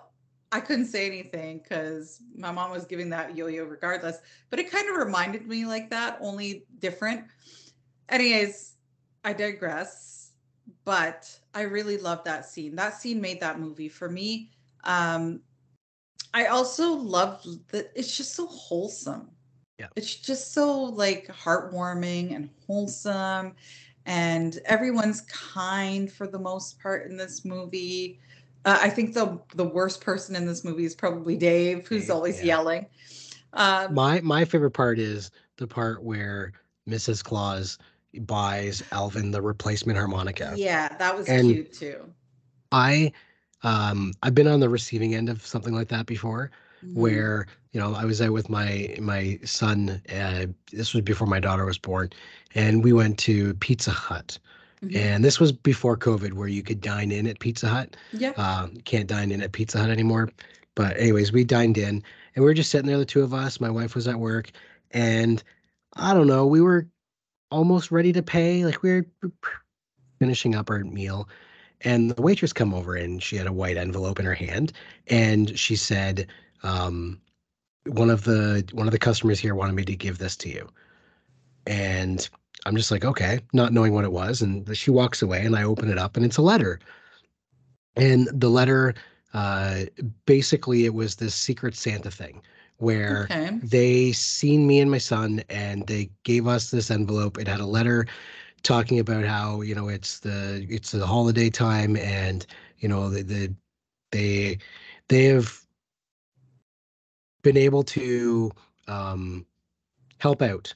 I 0.51 0.59
couldn't 0.61 0.85
say 0.85 1.05
anything 1.05 1.59
because 1.59 2.21
my 2.35 2.51
mom 2.51 2.71
was 2.71 2.85
giving 2.85 3.09
that 3.09 3.35
yo-yo 3.35 3.65
regardless. 3.65 4.19
But 4.49 4.59
it 4.59 4.71
kind 4.71 4.89
of 4.89 4.95
reminded 4.95 5.47
me 5.47 5.65
like 5.65 5.89
that, 5.89 6.17
only 6.21 6.65
different. 6.79 7.25
Anyways, 8.09 8.75
I 9.23 9.33
digress. 9.33 10.31
But 10.85 11.37
I 11.53 11.61
really 11.63 11.97
love 11.97 12.23
that 12.23 12.45
scene. 12.45 12.75
That 12.75 12.93
scene 12.93 13.19
made 13.19 13.41
that 13.41 13.59
movie 13.59 13.89
for 13.89 14.09
me. 14.09 14.51
Um, 14.85 15.41
I 16.33 16.45
also 16.45 16.93
love 16.93 17.45
that 17.69 17.91
it's 17.95 18.15
just 18.15 18.35
so 18.35 18.47
wholesome. 18.47 19.31
Yeah. 19.79 19.87
It's 19.95 20.15
just 20.15 20.53
so 20.53 20.81
like 20.81 21.27
heartwarming 21.27 22.35
and 22.35 22.49
wholesome. 22.65 23.55
And 24.05 24.59
everyone's 24.65 25.21
kind 25.21 26.09
for 26.11 26.27
the 26.27 26.39
most 26.39 26.79
part 26.79 27.09
in 27.09 27.17
this 27.17 27.43
movie. 27.43 28.19
Uh, 28.67 28.77
I 28.81 28.89
think 28.89 29.13
the 29.13 29.39
the 29.55 29.63
worst 29.63 30.01
person 30.01 30.35
in 30.35 30.45
this 30.45 30.65
movie 30.65 30.83
is 30.83 30.93
probably 30.93 31.37
Dave, 31.37 31.87
who's 31.87 32.07
Dave, 32.07 32.11
always 32.11 32.39
yeah. 32.39 32.45
yelling. 32.47 32.85
Um, 33.53 33.93
my 33.93 34.19
my 34.19 34.43
favorite 34.43 34.71
part 34.71 34.99
is 34.99 35.31
the 35.55 35.65
part 35.67 36.03
where 36.03 36.51
Mrs. 36.87 37.23
Claus 37.23 37.77
buys 38.21 38.83
Alvin 38.91 39.31
the 39.31 39.41
replacement 39.41 39.97
harmonica. 39.97 40.53
yeah, 40.57 40.89
that 40.97 41.17
was 41.17 41.27
And- 41.29 41.47
cute 41.53 41.71
too. 41.71 42.13
I 42.73 43.13
um 43.63 44.13
I've 44.21 44.35
been 44.35 44.47
on 44.47 44.59
the 44.59 44.67
receiving 44.69 45.15
end 45.15 45.29
of 45.29 45.45
something 45.45 45.73
like 45.73 45.87
that 45.87 46.05
before 46.05 46.51
Mhm. 46.85 46.93
where 46.93 47.47
you 47.71 47.79
know 47.79 47.93
I 47.95 48.03
was 48.03 48.21
out 48.21 48.33
with 48.33 48.49
my 48.49 48.97
my 48.99 49.39
son 49.45 50.01
uh, 50.13 50.47
this 50.73 50.93
was 50.93 51.03
before 51.03 51.27
my 51.27 51.39
daughter 51.39 51.63
was 51.65 51.77
born 51.77 52.09
and 52.53 52.83
we 52.83 52.91
went 52.91 53.17
to 53.19 53.53
Pizza 53.55 53.91
Hut 53.91 54.37
Mhm. 54.83 54.95
and 54.95 55.23
this 55.25 55.39
was 55.39 55.51
before 55.51 55.97
COVID 55.97 56.33
where 56.33 56.47
you 56.47 56.61
could 56.61 56.81
dine 56.81 57.11
in 57.11 57.25
at 57.27 57.39
Pizza 57.39 57.67
Hut. 57.67 57.95
Yeah, 58.13 58.31
um 58.37 58.73
you 58.75 58.81
can't 58.83 59.07
dine 59.07 59.31
in 59.31 59.41
at 59.41 59.51
Pizza 59.51 59.79
Hut 59.79 59.89
anymore. 59.89 60.29
But 60.75 60.97
anyways 60.99 61.31
we 61.31 61.43
dined 61.43 61.77
in 61.77 62.03
and 62.35 62.37
we 62.37 62.41
were 62.45 62.53
just 62.53 62.69
sitting 62.69 62.87
there 62.87 62.97
the 62.99 63.05
two 63.05 63.23
of 63.23 63.33
us. 63.33 63.59
My 63.59 63.69
wife 63.71 63.95
was 63.95 64.07
at 64.07 64.19
work 64.19 64.51
and 64.91 65.43
I 65.95 66.13
don't 66.13 66.27
know 66.27 66.45
we 66.45 66.61
were 66.61 66.87
almost 67.49 67.91
ready 67.91 68.13
to 68.13 68.21
pay. 68.21 68.65
Like 68.65 68.83
we 68.83 68.91
were 68.91 69.05
finishing 70.19 70.53
up 70.55 70.69
our 70.69 70.83
meal 70.83 71.27
and 71.81 72.11
the 72.11 72.21
waitress 72.21 72.53
come 72.53 72.73
over 72.73 72.95
and 72.95 73.21
she 73.21 73.35
had 73.35 73.47
a 73.47 73.53
white 73.53 73.77
envelope 73.77 74.19
in 74.19 74.25
her 74.25 74.33
hand 74.33 74.73
and 75.07 75.57
she 75.57 75.75
said 75.75 76.27
um, 76.63 77.19
one 77.85 78.09
of 78.09 78.23
the 78.25 78.67
one 78.73 78.87
of 78.87 78.91
the 78.91 78.99
customers 78.99 79.39
here 79.39 79.55
wanted 79.55 79.73
me 79.75 79.85
to 79.85 79.95
give 79.95 80.17
this 80.17 80.35
to 80.37 80.49
you, 80.49 80.67
and 81.65 82.27
I'm 82.67 82.75
just 82.77 82.91
like, 82.91 83.05
okay, 83.05 83.39
not 83.53 83.73
knowing 83.73 83.93
what 83.93 84.05
it 84.05 84.13
was, 84.13 84.41
and 84.41 84.77
she 84.77 84.91
walks 84.91 85.21
away, 85.23 85.45
and 85.45 85.55
I 85.55 85.63
open 85.63 85.89
it 85.89 85.97
up, 85.99 86.17
and 86.17 86.25
it's 86.25 86.37
a 86.37 86.43
letter, 86.43 86.79
and 87.95 88.27
the 88.33 88.49
letter, 88.49 88.95
uh, 89.33 89.83
basically, 90.25 90.85
it 90.85 90.93
was 90.93 91.15
this 91.15 91.35
secret 91.35 91.75
Santa 91.75 92.11
thing 92.11 92.41
where 92.77 93.31
Okay. 93.31 93.61
they 93.61 94.11
seen 94.13 94.67
me 94.67 94.79
and 94.79 94.91
my 94.91 94.99
son 94.99 95.41
and 95.49 95.87
they 95.87 96.09
gave 96.23 96.47
us 96.47 96.71
this 96.71 96.91
envelope. 96.91 97.37
It 97.39 97.47
had 97.47 97.59
a 97.59 97.65
letter 97.65 98.07
talking 98.63 98.99
about 98.99 99.25
how 99.25 99.61
you 99.61 99.75
know 99.75 99.89
it's 99.89 100.19
the 100.19 100.65
it's 100.69 100.91
the 100.91 101.05
holiday 101.05 101.49
time 101.49 101.97
and 101.97 102.45
you 102.79 102.89
know 102.89 103.09
the, 103.09 103.23
the 103.23 103.53
they 104.11 104.57
they 105.09 105.25
have 105.25 105.65
been 107.41 107.57
able 107.57 107.83
to 107.83 108.51
um 108.87 109.45
help 110.19 110.41
out 110.41 110.73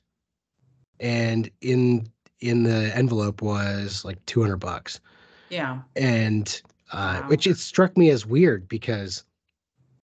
and 1.02 1.50
in 1.62 2.08
in 2.40 2.64
the 2.64 2.96
envelope 2.96 3.42
was 3.42 4.06
like 4.06 4.26
200 4.26 4.58
bucks 4.58 5.02
Yeah. 5.50 5.80
and 5.98 6.62
uh 6.94 7.22
Wow. 7.22 7.30
which 7.30 7.48
it 7.48 7.58
struck 7.58 7.98
me 7.98 8.10
as 8.12 8.26
weird 8.26 8.70
because 8.70 9.26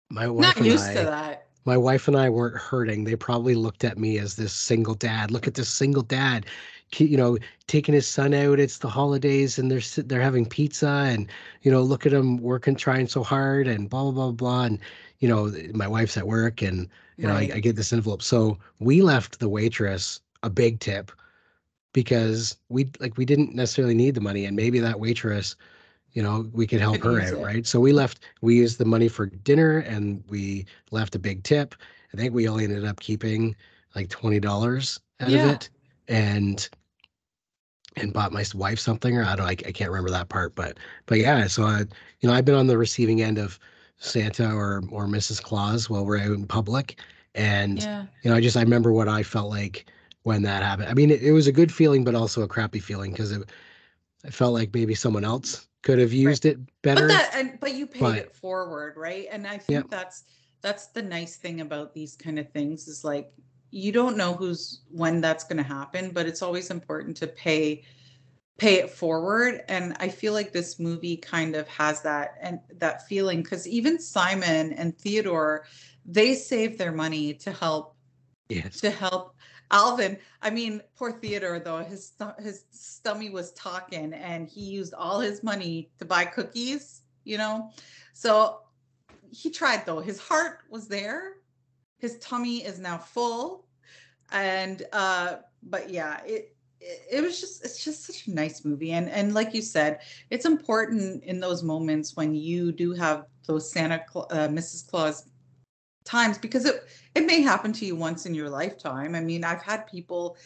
my 0.10 0.28
wife 0.28 0.48
Not 0.48 0.58
and 0.58 0.66
used 0.68 0.90
I 0.90 0.94
to 0.96 1.06
that. 1.06 1.48
my 1.66 1.78
wife 1.78 2.08
and 2.08 2.18
I 2.18 2.30
weren't 2.30 2.58
hurting. 2.58 3.04
They 3.06 3.16
probably 3.16 3.56
looked 3.56 3.84
at 3.86 3.98
me 4.00 4.18
as 4.18 4.36
this 4.36 4.54
single 4.54 4.96
dad. 4.96 5.32
Look 5.32 5.48
at 5.48 5.54
this 5.56 5.70
single 5.70 6.02
dad, 6.04 6.46
you 6.98 7.18
know, 7.18 7.38
taking 7.68 7.94
his 7.94 8.08
son 8.08 8.34
out. 8.34 8.60
It's 8.60 8.80
the 8.80 8.90
holidays, 8.90 9.60
and 9.60 9.72
they're 9.72 10.04
they're 10.06 10.22
having 10.22 10.46
pizza, 10.48 10.88
and 10.90 11.28
you 11.62 11.72
know, 11.72 11.82
look 11.84 12.06
at 12.06 12.14
him 12.14 12.38
working, 12.38 12.76
trying 12.76 13.08
so 13.08 13.24
hard, 13.24 13.68
and 13.68 13.90
blah 13.90 14.04
blah 14.04 14.12
blah 14.12 14.32
blah. 14.32 14.64
And 14.64 14.80
you 15.20 15.30
know, 15.30 15.52
my 15.74 15.88
wife's 15.88 16.18
at 16.18 16.28
work, 16.28 16.62
and 16.62 16.90
you 17.22 17.28
know, 17.28 17.36
I, 17.36 17.50
I 17.56 17.60
get 17.60 17.76
this 17.76 17.94
envelope. 17.94 18.24
So 18.24 18.58
we 18.80 19.02
left 19.02 19.40
the 19.40 19.50
waitress 19.50 20.20
a 20.44 20.50
big 20.50 20.80
tip 20.80 21.12
because 21.94 22.58
we 22.70 22.90
like 23.00 23.18
we 23.18 23.26
didn't 23.26 23.56
necessarily 23.56 23.94
need 23.96 24.16
the 24.16 24.22
money, 24.22 24.46
and 24.46 24.56
maybe 24.56 24.80
that 24.80 25.00
waitress 25.00 25.56
you 26.14 26.22
know 26.22 26.50
we 26.54 26.68
could 26.68 26.82
help 26.82 27.04
her 27.04 27.20
out 27.20 27.34
it. 27.34 27.38
right 27.40 27.66
so 27.66 27.80
we 27.80 27.92
left 27.94 28.20
we 28.42 28.56
used 28.56 28.78
the 28.78 28.86
money 28.86 29.08
for 29.08 29.28
dinner 29.28 29.80
and 29.80 30.24
we 30.30 30.66
left 30.92 31.16
a 31.16 31.20
big 31.20 31.44
tip 31.44 31.76
i 32.14 32.18
think 32.18 32.34
we 32.34 32.48
only 32.48 32.64
ended 32.66 32.86
up 32.86 33.00
keeping 33.00 33.56
like 33.96 34.10
$20 34.10 35.00
out 35.22 35.30
Yeah. 35.30 35.38
of 35.38 35.44
it 35.46 35.70
and 36.08 36.70
and 37.98 38.14
bought 38.14 38.32
my 38.32 38.44
wife 38.56 38.80
something 38.80 39.18
or 39.18 39.24
i 39.24 39.36
don't 39.36 39.46
I, 39.48 39.52
I 39.52 39.72
can't 39.72 39.90
remember 39.90 40.10
that 40.12 40.30
part 40.30 40.56
but 40.56 40.78
but 41.06 41.18
yeah 41.20 41.48
so 41.48 41.64
i 41.64 41.80
you 42.20 42.30
know 42.30 42.34
i've 42.34 42.46
been 42.46 42.56
on 42.56 42.68
the 42.68 42.78
receiving 42.78 43.22
end 43.22 43.38
of 43.38 43.60
santa 43.98 44.52
or 44.54 44.82
or 44.92 45.06
mrs 45.08 45.42
claus 45.42 45.90
while 45.90 46.06
we're 46.06 46.18
out 46.20 46.32
in 46.32 46.46
public 46.46 47.00
and 47.36 47.84
Yeah. 47.84 48.06
you 48.22 48.30
know 48.30 48.36
i 48.38 48.42
just 48.42 48.58
i 48.58 48.62
remember 48.62 48.92
what 48.92 49.08
i 49.08 49.24
felt 49.24 49.50
like 49.50 49.86
when 50.24 50.42
that 50.44 50.64
happened 50.64 50.90
i 50.90 50.94
mean 50.94 51.10
it, 51.12 51.22
it 51.22 51.32
was 51.32 51.48
a 51.48 51.52
good 51.52 51.72
feeling 51.72 52.04
but 52.04 52.16
also 52.16 52.42
a 52.44 52.48
crappy 52.48 52.80
feeling 52.80 53.12
because 53.12 53.32
it 53.32 53.50
i 54.26 54.30
felt 54.30 54.54
like 54.54 54.74
maybe 54.74 54.94
someone 54.96 55.24
else 55.26 55.68
could 55.84 55.98
have 56.00 56.14
used 56.14 56.46
it 56.46 56.60
better 56.84 57.08
But 57.08 57.14
that 57.14 57.32
and 57.34 57.60
but 57.60 57.74
you 57.74 57.88
paid 57.88 58.02
but- 58.02 58.18
it 58.18 58.36
forward, 58.36 58.94
right? 58.98 59.28
And 59.32 59.48
I 59.48 59.58
think 59.58 59.70
Yep. 59.70 59.86
that's 59.90 60.24
that's 60.62 60.88
the 60.88 61.02
nice 61.02 61.38
thing 61.38 61.62
about 61.62 61.94
these 61.96 62.16
kind 62.16 62.38
of 62.38 62.52
things 62.52 62.88
is 62.88 63.04
like 63.04 63.32
you 63.72 63.92
don't 63.92 64.16
know 64.16 64.34
who's 64.34 64.82
when 64.92 65.22
that's 65.22 65.44
going 65.44 65.58
to 65.58 65.64
happen, 65.64 66.12
but 66.12 66.28
it's 66.28 66.44
always 66.44 66.70
important 66.70 67.18
to 67.18 67.28
pay 67.28 67.84
pay 68.60 68.76
it 68.76 68.92
forward 68.92 69.64
and 69.70 69.96
I 70.00 70.10
feel 70.10 70.34
like 70.34 70.52
this 70.54 70.78
movie 70.78 71.18
kind 71.18 71.56
of 71.56 71.68
has 71.68 72.04
that 72.04 72.36
and 72.42 72.60
that 72.78 73.08
feeling 73.08 73.42
cuz 73.44 73.68
even 73.68 73.98
Simon 74.00 74.74
and 74.74 74.96
Theodore 75.00 75.66
they 76.06 76.36
save 76.36 76.78
their 76.78 76.92
money 76.92 77.34
to 77.36 77.52
help 77.52 77.96
yes 78.50 78.80
to 78.82 78.92
help 78.92 79.36
Alvin. 79.72 80.18
I 80.42 80.50
mean, 80.50 80.82
poor 80.96 81.12
Theodore 81.12 81.60
though, 81.60 81.80
his 81.80 82.14
his 82.40 82.66
stomach 82.72 83.34
was 83.34 83.52
talking, 83.54 84.14
and 84.14 84.48
he 84.48 84.62
used 84.62 84.94
all 84.94 85.20
his 85.20 85.44
money 85.44 85.90
to 86.00 86.06
buy 86.06 86.26
cookies. 86.26 87.02
You 87.24 87.38
know, 87.38 87.72
so 88.14 88.62
he 89.32 89.50
tried 89.50 89.86
though. 89.86 90.00
His 90.00 90.20
heart 90.20 90.60
was 90.70 90.88
there. 90.88 91.34
His 91.98 92.18
tummy 92.20 92.66
is 92.66 92.80
now 92.80 92.98
full, 92.98 93.66
and 94.32 94.84
uh, 94.92 95.38
but 95.64 95.90
yeah, 95.90 96.22
it 96.26 96.56
it, 96.80 97.22
was 97.22 97.40
just 97.40 97.64
it's 97.64 97.84
just 97.84 98.06
such 98.06 98.28
a 98.28 98.32
nice 98.32 98.66
movie, 98.66 98.92
and 98.92 99.10
and 99.10 99.34
like 99.34 99.54
you 99.54 99.62
said, 99.62 100.02
it's 100.30 100.46
important 100.46 101.24
in 101.24 101.40
those 101.40 101.64
moments 101.64 102.16
when 102.16 102.34
you 102.34 102.72
do 102.72 102.94
have 102.94 103.26
those 103.46 103.72
Santa 103.72 104.04
uh, 104.16 104.48
Mrs. 104.48 104.88
Claus 104.88 105.26
times 106.04 106.38
because 106.38 106.66
it 106.66 106.84
it 107.16 107.26
may 107.26 107.42
happen 107.42 107.74
to 107.74 107.86
you 107.86 107.96
once 107.96 108.26
in 108.26 108.34
your 108.34 108.50
lifetime. 108.50 109.16
I 109.16 109.20
mean, 109.20 109.44
I've 109.44 109.62
had 109.62 109.88
people 109.88 110.38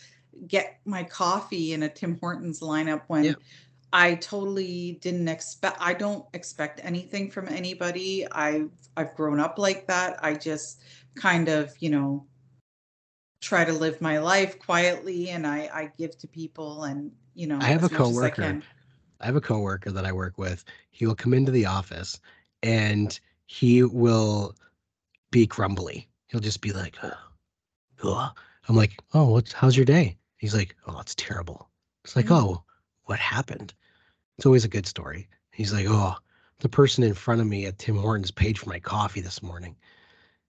get 0.48 0.80
my 0.86 1.04
coffee 1.04 1.74
in 1.74 1.84
a 1.84 1.90
Tim 1.90 2.20
Hortons 2.20 2.60
lineup 2.60 3.04
when 3.08 3.26
Yep. 3.26 3.38
I 3.94 4.16
totally 4.16 5.00
didn't 5.02 5.30
expect 5.30 5.78
I 5.80 5.94
don't 5.94 6.26
expect 6.34 6.82
anything 6.84 7.32
from 7.32 7.48
anybody. 7.48 8.30
I've 8.30 8.72
I've 8.98 9.16
grown 9.16 9.40
up 9.40 9.58
like 9.58 9.88
that. 9.88 10.18
I 10.24 10.34
just 10.34 10.84
kind 11.16 11.48
of, 11.48 11.74
you 11.80 11.90
know, 11.90 12.26
try 13.40 13.64
to 13.64 13.72
live 13.72 14.02
my 14.02 14.18
life 14.18 14.60
quietly 14.60 15.30
and 15.30 15.48
I 15.48 15.70
I 15.74 15.92
give 15.98 16.18
to 16.18 16.28
people 16.28 16.84
and, 16.84 17.12
you 17.36 17.48
know, 17.48 17.60
I 17.62 17.66
have 17.66 17.84
a 17.84 17.86
as 17.86 17.94
I 17.94 17.98
coworker. 17.98 18.62
I 19.22 19.26
have 19.26 19.38
a 19.38 19.42
coworker 19.42 19.92
that 19.92 20.06
I 20.06 20.12
work 20.12 20.38
with. 20.38 20.66
He 20.92 21.06
will 21.06 21.16
come 21.16 21.34
into 21.34 21.52
the 21.52 21.66
office 21.66 22.20
and 22.64 23.18
he 23.46 23.84
will 23.84 24.56
be 25.36 25.46
grumbly. 25.46 26.08
He'll 26.28 26.40
just 26.40 26.62
be 26.62 26.72
like, 26.72 26.96
"Ugh, 27.04 27.14
ugh." 28.06 28.38
I'm 28.70 28.76
like, 28.76 28.94
oh, 29.14 29.26
what's 29.32 29.52
how's 29.52 29.76
your 29.76 29.86
day? 29.86 30.18
He's 30.38 30.56
like, 30.56 30.76
oh, 30.88 30.98
it's 31.02 31.14
terrible. 31.16 31.70
It's 32.06 32.16
like, 32.16 32.28
Mm. 32.28 32.38
oh, 32.42 32.64
what 33.04 33.20
happened? 33.20 33.74
It's 34.38 34.46
always 34.46 34.64
a 34.64 34.70
good 34.70 34.88
story. 34.88 35.28
He's 35.52 35.74
like, 35.74 35.88
oh, 35.90 36.16
the 36.60 36.70
person 36.70 37.04
in 37.04 37.14
front 37.14 37.42
of 37.42 37.48
me 37.48 37.66
at 37.66 37.78
Tim 37.78 37.98
Hortons 37.98 38.32
paid 38.32 38.58
for 38.58 38.70
my 38.70 38.80
coffee 38.80 39.20
this 39.22 39.44
morning. 39.44 39.76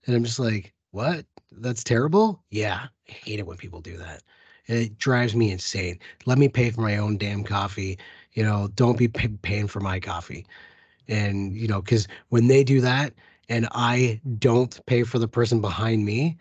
And 0.06 0.14
I'm 0.14 0.22
just 0.24 0.38
like, 0.38 0.72
what? 0.92 1.26
That's 1.50 1.82
terrible? 1.84 2.42
Yeah. 2.50 2.86
I 3.08 3.12
hate 3.12 3.40
it 3.40 3.46
when 3.46 3.56
people 3.56 3.80
do 3.80 3.96
that. 3.98 4.22
It 4.66 4.98
drives 4.98 5.34
me 5.34 5.50
insane. 5.50 5.98
Let 6.26 6.38
me 6.38 6.48
pay 6.48 6.70
for 6.70 6.80
my 6.80 6.96
own 6.96 7.18
damn 7.18 7.42
coffee. 7.44 7.98
You 8.32 8.44
know, 8.44 8.68
don't 8.76 8.96
be 8.98 9.08
pay- 9.08 9.28
paying 9.42 9.66
for 9.68 9.80
my 9.80 9.98
coffee. 10.00 10.46
And, 11.08 11.56
you 11.56 11.68
know, 11.68 11.82
because 11.82 12.08
when 12.30 12.46
they 12.46 12.62
do 12.64 12.80
that 12.80 13.12
and 13.48 13.68
I 13.72 14.20
don't 14.38 14.84
pay 14.86 15.02
for 15.02 15.18
the 15.18 15.28
person 15.28 15.60
behind 15.60 16.04
me, 16.04 16.38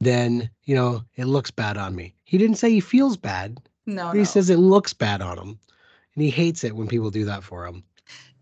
then, 0.00 0.50
you 0.64 0.74
know, 0.74 1.02
it 1.16 1.26
looks 1.26 1.50
bad 1.50 1.76
on 1.76 1.94
me. 1.94 2.14
He 2.24 2.38
didn't 2.38 2.56
say 2.56 2.70
he 2.70 2.80
feels 2.80 3.16
bad, 3.16 3.60
No, 3.86 4.10
he 4.12 4.18
no. 4.18 4.24
says 4.24 4.50
it 4.50 4.56
looks 4.58 4.92
bad 4.92 5.20
on 5.22 5.38
him. 5.38 5.58
And 6.14 6.24
he 6.24 6.30
hates 6.30 6.64
it 6.64 6.74
when 6.74 6.88
people 6.88 7.10
do 7.10 7.24
that 7.26 7.42
for 7.44 7.66
him. 7.66 7.84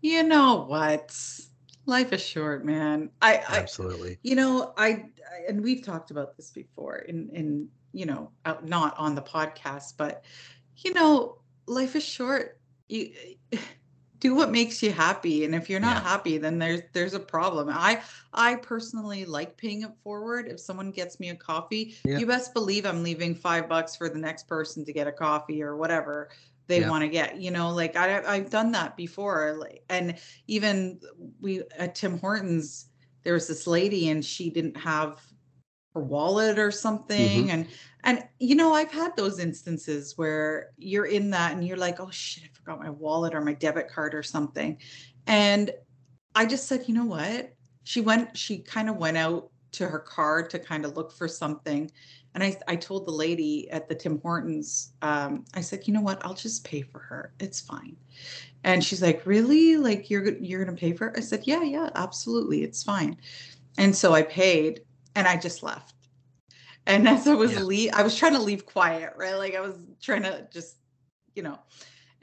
you 0.01 0.23
know 0.23 0.65
what? 0.67 1.15
Life 1.85 2.13
is 2.13 2.21
short, 2.21 2.65
man. 2.65 3.09
I, 3.21 3.37
I 3.49 3.57
Absolutely. 3.59 4.19
You 4.23 4.35
know, 4.35 4.73
I, 4.77 4.87
I- 4.87 5.05
and 5.47 5.61
we've 5.63 5.83
talked 5.83 6.11
about 6.11 6.35
this 6.37 6.51
before 6.51 6.97
in 6.97 7.29
in 7.33 7.67
you 7.91 8.05
know, 8.05 8.29
out, 8.45 8.67
not 8.67 8.95
on 8.99 9.15
the 9.15 9.21
podcast, 9.21 9.93
but 9.97 10.23
you 10.77 10.93
know, 10.93 11.39
life 11.65 11.95
is 11.95 12.03
short. 12.03 12.59
You 12.87 13.11
do 14.19 14.35
what 14.35 14.51
makes 14.51 14.83
you 14.83 14.91
happy, 14.91 15.45
and 15.45 15.55
if 15.55 15.69
you're 15.69 15.79
not 15.79 16.03
Yeah. 16.03 16.09
happy, 16.09 16.37
then 16.37 16.59
there's 16.59 16.81
there's 16.93 17.13
a 17.13 17.19
problem. 17.19 17.69
I 17.69 18.01
I 18.33 18.55
personally 18.55 19.25
like 19.25 19.57
paying 19.57 19.83
it 19.83 19.91
forward. 20.03 20.47
If 20.47 20.59
someone 20.59 20.91
gets 20.91 21.19
me 21.19 21.29
a 21.29 21.35
coffee, 21.35 21.95
Yeah. 22.03 22.17
you 22.19 22.25
best 22.25 22.53
believe 22.53 22.85
I'm 22.85 23.03
leaving 23.03 23.33
five 23.35 23.69
bucks 23.69 23.95
for 23.95 24.09
the 24.09 24.19
next 24.19 24.47
person 24.47 24.85
to 24.85 24.93
get 24.93 25.07
a 25.07 25.11
coffee 25.11 25.63
or 25.63 25.77
whatever 25.77 26.29
they 26.67 26.81
Yeah. 26.81 26.89
want 26.89 27.03
to 27.03 27.09
get. 27.09 27.37
You 27.41 27.51
know, 27.51 27.69
like 27.71 27.95
I 27.95 28.21
I've 28.25 28.49
done 28.49 28.71
that 28.73 28.95
before, 28.97 29.55
like, 29.59 29.83
and 29.89 30.17
even 30.47 30.99
we 31.39 31.63
at 31.77 31.95
Tim 31.95 32.17
Hortons 32.19 32.87
there 33.23 33.33
was 33.33 33.47
this 33.47 33.67
lady 33.67 34.09
and 34.09 34.23
she 34.23 34.49
didn't 34.49 34.77
have 34.77 35.21
her 35.95 36.01
wallet 36.01 36.59
or 36.59 36.71
something. 36.71 37.47
Mhm. 37.47 37.49
and 37.49 37.67
and 38.03 38.23
you 38.39 38.55
know 38.55 38.73
i've 38.73 38.91
had 38.91 39.15
those 39.17 39.39
instances 39.39 40.13
where 40.17 40.69
you're 40.77 41.05
in 41.05 41.31
that 41.31 41.51
and 41.53 41.65
you're 41.67 41.77
like 41.77 41.99
oh 41.99 42.09
shit 42.11 42.43
i 42.45 42.49
forgot 42.53 42.79
my 42.79 42.89
wallet 42.89 43.33
or 43.35 43.41
my 43.41 43.53
debit 43.53 43.89
card 43.89 44.13
or 44.15 44.23
something. 44.23 44.77
And 45.27 45.71
i 46.35 46.45
just 46.45 46.67
said 46.67 46.83
you 46.87 46.93
know 46.93 47.05
what? 47.05 47.53
She 47.83 48.01
went 48.01 48.37
she 48.37 48.59
kind 48.59 48.89
of 48.89 48.97
went 48.97 49.17
out 49.17 49.49
to 49.73 49.87
her 49.87 49.99
car 49.99 50.41
to 50.47 50.57
kind 50.59 50.85
of 50.85 50.95
look 50.97 51.11
for 51.11 51.27
something. 51.27 51.91
And 52.35 52.43
i 52.43 52.55
i 52.67 52.75
told 52.75 53.05
the 53.07 53.11
lady 53.11 53.69
at 53.71 53.89
the 53.89 53.95
tim 53.95 54.19
hortons 54.21 54.93
um, 55.01 55.43
i 55.55 55.61
said 55.61 55.87
you 55.87 55.93
know 55.93 56.01
what? 56.01 56.23
I'll 56.25 56.33
just 56.35 56.63
pay 56.63 56.81
for 56.83 56.99
her. 56.99 57.33
It's 57.39 57.59
fine. 57.61 57.97
And 58.63 58.83
she's 58.83 59.01
like 59.01 59.25
really? 59.25 59.77
Like 59.77 60.09
you're 60.09 60.37
you're 60.39 60.63
gonna 60.65 60.77
pay 60.77 60.93
for 60.93 61.07
it? 61.09 61.17
I 61.17 61.21
said 61.21 61.43
yeah 61.45 61.63
yeah 61.63 61.89
absolutely. 61.95 62.63
It's 62.63 62.83
fine. 62.83 63.17
And 63.77 63.95
so 63.95 64.13
i 64.13 64.21
paid 64.23 64.81
and 65.19 65.27
i 65.27 65.35
just 65.37 65.61
left 65.61 65.95
and 66.87 67.07
as 67.07 67.27
i 67.27 67.33
was 67.33 67.53
Yeah. 67.53 67.59
leave 67.61 67.91
i 67.93 68.01
was 68.01 68.15
trying 68.17 68.33
to 68.33 68.39
leave 68.41 68.65
quiet 68.65 69.13
right 69.17 69.35
like 69.35 69.55
i 69.55 69.61
was 69.61 69.75
trying 70.01 70.23
to 70.23 70.47
just 70.51 70.77
you 71.35 71.43
know 71.43 71.59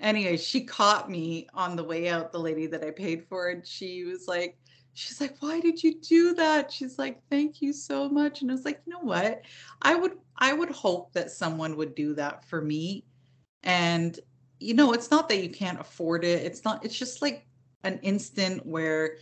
anyway 0.00 0.37
she 0.37 0.65
caught 0.65 1.11
me 1.11 1.47
on 1.55 1.76
the 1.76 1.85
way 1.85 2.09
out 2.09 2.33
the 2.33 2.38
lady 2.41 2.67
that 2.67 2.83
i 2.83 2.91
paid 2.91 3.25
for 3.29 3.49
and 3.50 3.67
she 3.67 4.05
was 4.05 4.26
like 4.26 4.59
she's 4.99 5.21
like, 5.21 5.37
why 5.41 5.61
did 5.61 5.83
you 5.85 6.00
do 6.00 6.33
that? 6.33 6.73
She's 6.73 6.99
like, 6.99 7.21
thank 7.29 7.61
you 7.61 7.75
so 7.75 8.09
much. 8.09 8.41
And 8.41 8.50
I 8.50 8.55
was 8.55 8.65
like, 8.65 8.81
you 8.87 8.95
know 8.95 9.00
what? 9.00 9.43
I 9.83 9.95
would 9.95 10.12
I 10.38 10.55
would 10.55 10.71
hope 10.71 11.12
that 11.12 11.31
someone 11.31 11.76
would 11.76 11.95
do 11.95 12.15
that 12.15 12.49
for 12.49 12.62
me. 12.62 13.05
And 13.62 14.19
you 14.59 14.73
know, 14.73 14.95
it's 14.95 15.11
not 15.11 15.29
that 15.29 15.43
you 15.43 15.50
can't 15.50 15.79
afford 15.79 16.25
it. 16.25 16.43
It's 16.47 16.65
not, 16.65 16.83
it's 16.83 16.99
just 16.99 17.21
like 17.21 17.47
an 17.85 17.99
instant 18.03 18.65
where 18.65 19.19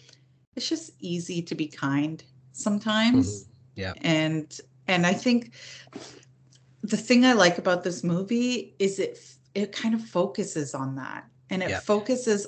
it's 0.54 0.69
just 0.69 0.93
easy 1.00 1.43
to 1.43 1.57
be 1.57 1.66
kind 1.66 2.23
sometimes. 2.52 3.26
Mhm. 3.26 3.49
Yeah. 3.76 3.95
And 4.02 4.57
and 4.87 5.07
I 5.07 5.12
think 5.12 5.54
the 6.83 6.97
thing 6.97 7.25
I 7.25 7.33
like 7.33 7.59
about 7.59 7.83
this 7.83 8.04
movie 8.04 8.75
is 8.78 8.99
it 8.99 9.19
it 9.54 9.73
kind 9.73 9.95
of 9.95 10.02
focuses 10.02 10.75
on 10.75 10.97
that. 10.97 11.25
And 11.50 11.62
it 11.62 11.71
Yeah. 11.71 11.81
focuses 11.81 12.47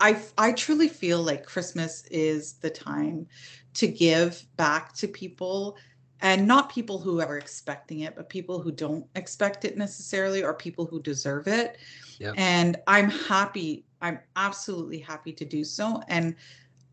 I 0.00 0.22
I 0.38 0.52
truly 0.52 0.88
feel 0.88 1.22
like 1.22 1.44
Christmas 1.44 2.04
is 2.10 2.54
the 2.54 2.70
time 2.70 3.26
to 3.74 3.86
give 3.86 4.44
back 4.56 4.94
to 4.94 5.08
people 5.08 5.76
and 6.20 6.48
not 6.48 6.72
people 6.72 6.98
who 6.98 7.20
are 7.20 7.36
expecting 7.38 8.00
it, 8.00 8.16
but 8.16 8.28
people 8.28 8.60
who 8.60 8.72
don't 8.72 9.06
expect 9.14 9.64
it 9.64 9.76
necessarily 9.76 10.42
or 10.42 10.54
people 10.54 10.86
who 10.86 11.00
deserve 11.02 11.46
it. 11.46 11.78
Yep. 12.18 12.34
And 12.36 12.76
I'm 12.86 13.10
happy, 13.10 13.84
I'm 14.00 14.20
absolutely 14.36 14.98
happy 14.98 15.32
to 15.34 15.44
do 15.44 15.64
so. 15.64 16.02
And 16.08 16.34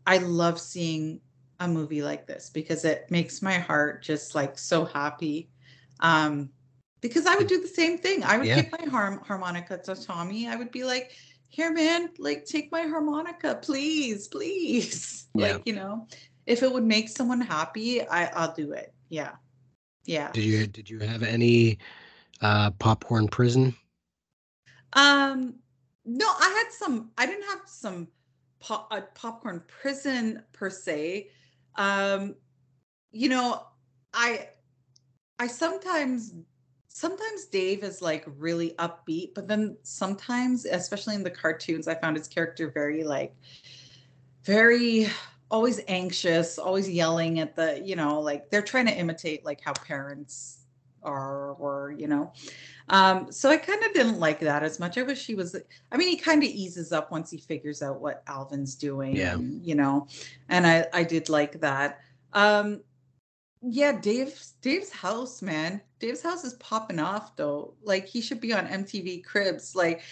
I 0.06 0.18
love 0.18 0.60
seeing 0.60 1.20
a 1.60 1.68
movie 1.68 2.02
like 2.02 2.26
this 2.26 2.50
because 2.50 2.84
it 2.84 3.10
makes 3.10 3.42
my 3.42 3.54
heart 3.54 4.02
just 4.02 4.34
like 4.34 4.58
so 4.58 4.84
happy. 4.84 5.48
Um, 6.00 6.50
because 7.00 7.26
I 7.26 7.36
would 7.36 7.46
do 7.46 7.60
the 7.60 7.68
same 7.68 7.98
thing. 7.98 8.24
I 8.24 8.36
would 8.38 8.46
Yeah. 8.46 8.62
give 8.62 8.72
my 8.72 8.90
harm- 8.90 9.20
harmonica 9.20 9.78
to 9.78 9.94
Tommy. 9.94 10.48
I 10.48 10.56
would 10.56 10.70
be 10.70 10.84
like, 10.84 11.12
here, 11.48 11.72
man, 11.72 12.10
like 12.18 12.44
take 12.44 12.70
my 12.72 12.82
harmonica, 12.82 13.58
please, 13.62 14.28
please. 14.28 15.22
Yeah. 15.34 15.52
Like, 15.52 15.66
you 15.66 15.74
know, 15.74 16.08
if 16.46 16.62
it 16.62 16.72
would 16.72 16.84
make 16.84 17.10
someone 17.10 17.42
happy, 17.42 18.00
I, 18.08 18.26
I'll 18.28 18.54
do 18.54 18.72
it. 18.72 18.94
Yeah. 19.10 19.32
Yeah. 20.06 20.32
Did 20.32 20.44
you 20.44 20.66
did 20.66 20.88
you 20.88 20.98
have 21.00 21.22
any 21.22 21.78
uh 22.40 22.70
popcorn 22.78 23.28
prison? 23.28 23.74
Um, 24.94 25.56
no, 26.06 26.26
I 26.26 26.48
had 26.64 26.72
some. 26.72 27.10
I 27.18 27.26
didn't 27.26 27.44
have 27.44 27.60
some 27.66 28.08
pop, 28.60 28.90
a 28.92 29.02
popcorn 29.02 29.62
prison 29.66 30.42
per 30.52 30.70
se. 30.70 31.28
Um, 31.76 32.36
you 33.12 33.28
know, 33.28 33.66
I 34.12 34.48
I 35.38 35.46
sometimes 35.46 36.34
sometimes 36.88 37.44
Dave 37.46 37.84
is 37.84 38.00
like 38.00 38.24
really 38.38 38.70
upbeat, 38.78 39.34
but 39.34 39.46
then 39.48 39.76
sometimes, 39.82 40.64
especially 40.64 41.14
in 41.14 41.22
the 41.22 41.30
cartoons, 41.30 41.88
I 41.88 41.94
found 41.94 42.16
his 42.16 42.28
character 42.28 42.70
very 42.70 43.04
like 43.04 43.34
very 44.44 45.08
always 45.50 45.80
anxious, 45.88 46.58
always 46.58 46.88
yelling 46.88 47.38
at 47.40 47.54
the, 47.54 47.80
you 47.84 47.96
know, 47.96 48.20
like 48.20 48.50
they're 48.50 48.62
trying 48.62 48.86
to 48.86 48.96
imitate 48.96 49.44
like 49.44 49.60
how 49.60 49.72
parents 49.72 50.65
are 51.02 51.52
or, 51.52 51.94
you 51.96 52.06
know. 52.08 52.32
Um, 52.88 53.30
so 53.30 53.50
I 53.50 53.56
kind 53.56 53.82
of 53.84 53.92
didn't 53.92 54.18
like 54.18 54.40
that 54.40 54.62
as 54.62 54.78
much. 54.80 54.98
I 54.98 55.02
wish 55.02 55.26
he 55.26 55.34
was 55.34 55.56
I 55.92 55.96
mean, 55.96 56.08
he 56.08 56.16
kind 56.16 56.42
of 56.42 56.48
eases 56.48 56.92
up 56.92 57.10
once 57.10 57.30
he 57.30 57.38
figures 57.38 57.82
out 57.82 58.00
what 58.00 58.22
Alvin's 58.26 58.74
doing, 58.74 59.16
Yeah. 59.16 59.34
and, 59.34 59.64
you 59.64 59.74
know, 59.74 60.06
and 60.48 60.66
I 60.66 60.86
I 60.92 61.04
did 61.04 61.28
like 61.28 61.60
that. 61.60 62.00
Um 62.32 62.80
yeah, 63.62 63.92
Dave's 63.98 64.52
Dave's 64.62 64.90
house, 64.90 65.42
man. 65.42 65.80
Dave's 65.98 66.22
house 66.22 66.44
is 66.44 66.54
popping 66.54 67.00
off 67.00 67.34
though. 67.36 67.74
Like 67.82 68.06
he 68.06 68.20
should 68.20 68.40
be 68.40 68.52
on 68.52 68.66
MTV 68.66 69.24
Cribs. 69.24 69.74
Like 69.74 70.02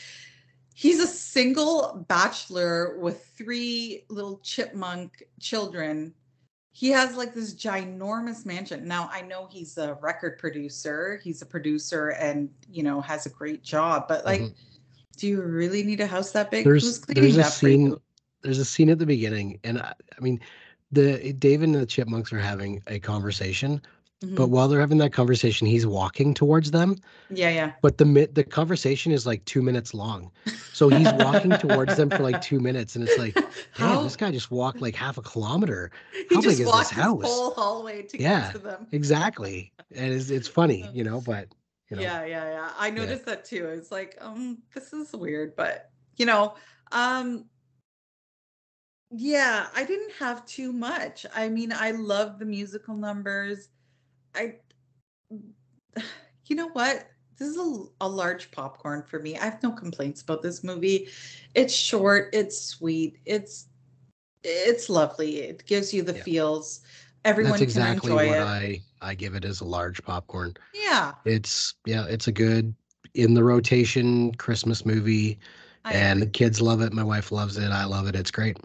he's 0.74 0.98
a 1.00 1.06
single 1.06 2.04
bachelor 2.08 2.98
with 2.98 3.24
three 3.38 4.04
little 4.08 4.38
chipmunk 4.42 5.22
children. 5.38 6.14
He 6.76 6.90
has 6.90 7.16
like 7.16 7.34
this 7.34 7.54
ginormous 7.54 8.44
mansion. 8.44 8.86
Now 8.86 9.08
I 9.12 9.20
know 9.20 9.46
he's 9.48 9.78
a 9.78 9.94
record 10.02 10.40
producer. 10.40 11.20
He's 11.22 11.40
a 11.40 11.46
producer 11.46 12.08
and 12.08 12.50
you 12.68 12.82
know 12.82 13.00
has 13.00 13.26
a 13.26 13.30
great 13.30 13.62
job, 13.62 14.08
but 14.08 14.24
like 14.24 14.40
Mhm. 14.40 14.54
do 15.16 15.28
you 15.28 15.40
really 15.40 15.84
need 15.84 16.00
a 16.00 16.06
house 16.06 16.32
that 16.32 16.50
big? 16.50 16.66
Who's 16.66 16.82
there's 16.82 16.98
cleaning 16.98 17.22
there's 17.22 17.36
a 17.36 17.42
that 17.42 17.52
scene 17.52 17.96
there's 18.42 18.58
a 18.58 18.64
scene 18.64 18.90
at 18.90 18.98
the 18.98 19.06
beginning 19.06 19.60
and 19.62 19.78
I, 19.78 19.94
I 20.18 20.20
mean 20.20 20.40
the 20.90 21.32
David 21.34 21.68
and 21.68 21.76
the 21.76 21.86
chipmunks 21.86 22.32
are 22.32 22.40
having 22.40 22.82
a 22.88 22.98
conversation 22.98 23.80
but 24.36 24.48
Mhm. 24.48 24.50
while 24.50 24.68
they're 24.68 24.80
having 24.80 24.98
that 24.98 25.12
conversation 25.12 25.66
he's 25.66 25.86
walking 25.86 26.34
towards 26.34 26.70
them 26.70 26.96
yeah, 27.30 27.50
yeah. 27.50 27.72
but 27.82 27.98
the 27.98 28.28
the 28.32 28.44
conversation 28.44 29.12
is 29.12 29.26
like 29.26 29.44
2 29.44 29.62
minutes 29.62 29.94
long 29.94 30.30
so 30.72 30.88
he's 30.88 31.12
walking 31.12 31.54
towards 31.58 31.96
them 31.96 32.10
for 32.10 32.22
like 32.22 32.40
2 32.40 32.60
minutes 32.60 32.94
and 32.96 33.04
it's 33.04 33.18
like 33.18 33.42
damn 33.74 34.02
this 34.02 34.16
guy 34.16 34.30
just 34.30 34.50
walked 34.50 34.80
like 34.80 34.94
half 34.94 35.18
a 35.18 35.22
kilometer 35.22 35.90
he 36.10 36.34
how 36.34 36.40
just 36.40 36.58
big 36.58 36.60
is 36.60 36.72
this 36.72 36.90
walked 36.90 36.90
house? 36.90 37.24
whole 37.24 37.50
hallway 37.54 38.02
to 38.02 38.18
Yeah. 38.18 38.40
get 38.40 38.52
to 38.52 38.58
them. 38.58 38.86
exactly 38.92 39.72
and 39.94 40.12
it's, 40.12 40.30
it's 40.30 40.48
funny 40.48 40.90
you 40.92 41.04
know 41.04 41.20
but 41.20 41.48
you 41.90 41.96
know 41.96 42.02
Yeah, 42.02 42.24
yeah, 42.24 42.50
yeah. 42.52 42.72
I 42.78 42.90
noticed 42.90 43.26
that 43.26 43.44
too. 43.44 43.66
It's 43.68 43.92
like, 43.92 44.16
um, 44.20 44.62
this 44.74 44.92
is 44.92 45.12
weird, 45.12 45.54
but 45.56 45.90
you 46.16 46.26
know, 46.26 46.54
um, 46.92 47.46
yeah, 49.10 49.68
I 49.74 49.84
didn't 49.84 50.12
have 50.18 50.44
too 50.46 50.72
much. 50.72 51.24
I 51.34 51.48
mean, 51.48 51.72
I 51.72 51.92
love 51.92 52.38
the 52.38 52.44
musical 52.46 52.96
numbers. 52.96 53.68
I, 54.34 54.54
you 56.46 56.56
know 56.56 56.68
what? 56.68 57.06
This 57.38 57.48
is 57.48 57.56
a, 57.58 57.84
a 58.02 58.08
large 58.08 58.50
popcorn 58.52 59.02
for 59.02 59.18
me. 59.18 59.36
I 59.36 59.44
have 59.44 59.62
no 59.62 59.72
complaints 59.72 60.22
about 60.22 60.42
this 60.42 60.62
movie. 60.62 61.08
It's 61.54 61.74
short, 61.74 62.30
it's 62.32 62.60
sweet, 62.60 63.18
it's 63.26 63.68
it's 64.44 64.88
lovely. 64.88 65.38
It 65.38 65.64
gives 65.66 65.92
you 65.92 66.02
the 66.02 66.14
Yeah. 66.14 66.22
feels. 66.22 66.80
Everyone 67.24 67.52
that's 67.52 67.62
exactly 67.62 68.12
can 68.12 68.26
what 68.26 68.38
enjoy 68.38 68.42
it. 68.42 68.82
i 69.00 69.10
i 69.10 69.14
give 69.14 69.34
it 69.34 69.44
as 69.44 69.60
a 69.60 69.64
large 69.64 70.02
popcorn 70.04 70.54
yeah, 70.74 71.12
it's 71.24 71.74
yeah 71.86 72.04
it's 72.06 72.28
a 72.28 72.32
good 72.32 72.74
in 73.14 73.34
the 73.34 73.42
rotation 73.42 74.34
christmas 74.34 74.84
movie 74.84 75.38
I 75.84 75.94
and 75.94 76.20
the 76.22 76.26
kids 76.26 76.60
love 76.60 76.82
it 76.82 76.92
my 76.92 77.02
wife 77.02 77.32
loves 77.32 77.56
it 77.56 77.70
i 77.70 77.84
love 77.84 78.06
it 78.06 78.14
it's 78.14 78.30
great 78.30 78.58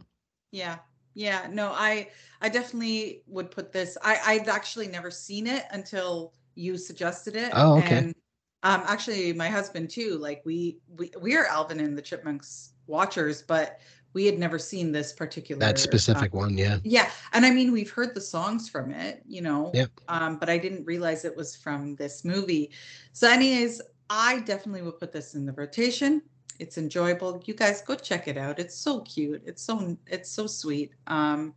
Yeah. 0.52 0.78
Yeah. 1.20 1.48
No, 1.52 1.74
I 1.76 2.08
I 2.42 2.48
definitely 2.48 3.24
would 3.28 3.52
put 3.52 3.74
this. 3.74 3.98
I 4.02 4.20
I'd 4.26 4.48
actually 4.48 4.88
never 4.88 5.12
seen 5.12 5.48
it 5.48 5.66
until 5.72 6.34
you 6.56 6.78
suggested 6.78 7.36
it. 7.36 7.52
Oh, 7.54 7.80
okay. 7.80 7.98
And 7.98 8.16
um 8.64 8.84
actually 8.88 9.34
my 9.34 9.50
husband 9.50 9.90
too. 9.90 10.18
Like 10.18 10.42
we 10.46 10.78
we 10.98 11.12
we 11.20 11.36
are 11.36 11.46
Alvin 11.46 11.82
and 11.82 11.98
the 11.98 12.02
Chipmunks 12.02 12.72
watchers, 12.88 13.42
but 13.42 13.82
we 14.14 14.26
had 14.26 14.40
never 14.40 14.58
seen 14.58 14.94
this 14.94 15.12
particular 15.12 15.60
that 15.60 15.78
specific 15.78 16.34
one 16.34 16.58
yeah 16.58 16.80
yeah, 16.84 17.12
and 17.34 17.46
I 17.46 17.52
mean 17.52 17.74
we've 17.74 17.92
heard 17.92 18.16
the 18.16 18.22
songs 18.22 18.70
from 18.70 18.90
it, 18.92 19.22
you 19.28 19.42
know. 19.42 19.72
Yep. 19.74 19.92
Um, 20.08 20.38
but 20.38 20.50
I 20.50 20.58
didn't 20.58 20.86
realize 20.86 21.26
it 21.26 21.36
was 21.36 21.54
from 21.54 21.96
this 21.98 22.24
movie. 22.24 22.72
So, 23.12 23.30
anyways, 23.30 23.82
I 24.10 24.40
definitely 24.40 24.84
would 24.84 25.00
put 25.00 25.12
this 25.12 25.36
in 25.36 25.46
the 25.46 25.52
rotation. 25.52 26.22
It's 26.60 26.78
enjoyable. 26.78 27.41
You 27.45 27.54
guys 27.54 27.82
go 27.82 27.95
check 27.95 28.28
it 28.28 28.38
out. 28.38 28.60
It's 28.60 28.76
so 28.76 29.02
cute. 29.02 29.41
It's 29.45 29.63
so 29.63 29.98
it's 30.08 30.30
so 30.30 30.45
sweet. 30.48 30.93
Um, 31.08 31.54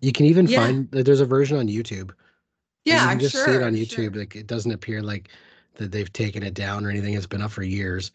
you 0.00 0.12
can 0.12 0.26
even 0.26 0.46
Yeah. 0.46 0.56
find 0.56 0.90
there's 0.90 1.20
a 1.20 1.26
version 1.26 1.56
on 1.56 1.68
youtube 1.68 2.10
yeah, 2.84 3.04
you 3.04 3.08
can 3.10 3.20
just 3.20 3.34
sure. 3.36 3.46
see 3.46 3.52
it 3.52 3.62
on 3.62 3.74
youtube 3.74 4.12
sure. 4.14 4.20
like 4.20 4.36
it 4.36 4.46
doesn't 4.46 4.72
appear 4.72 5.00
like 5.00 5.28
that 5.76 5.92
they've 5.92 6.12
taken 6.12 6.42
it 6.42 6.54
down 6.54 6.84
or 6.84 6.90
anything 6.90 7.14
it's 7.14 7.26
been 7.26 7.40
up 7.40 7.52
for 7.52 7.62
years 7.62 8.10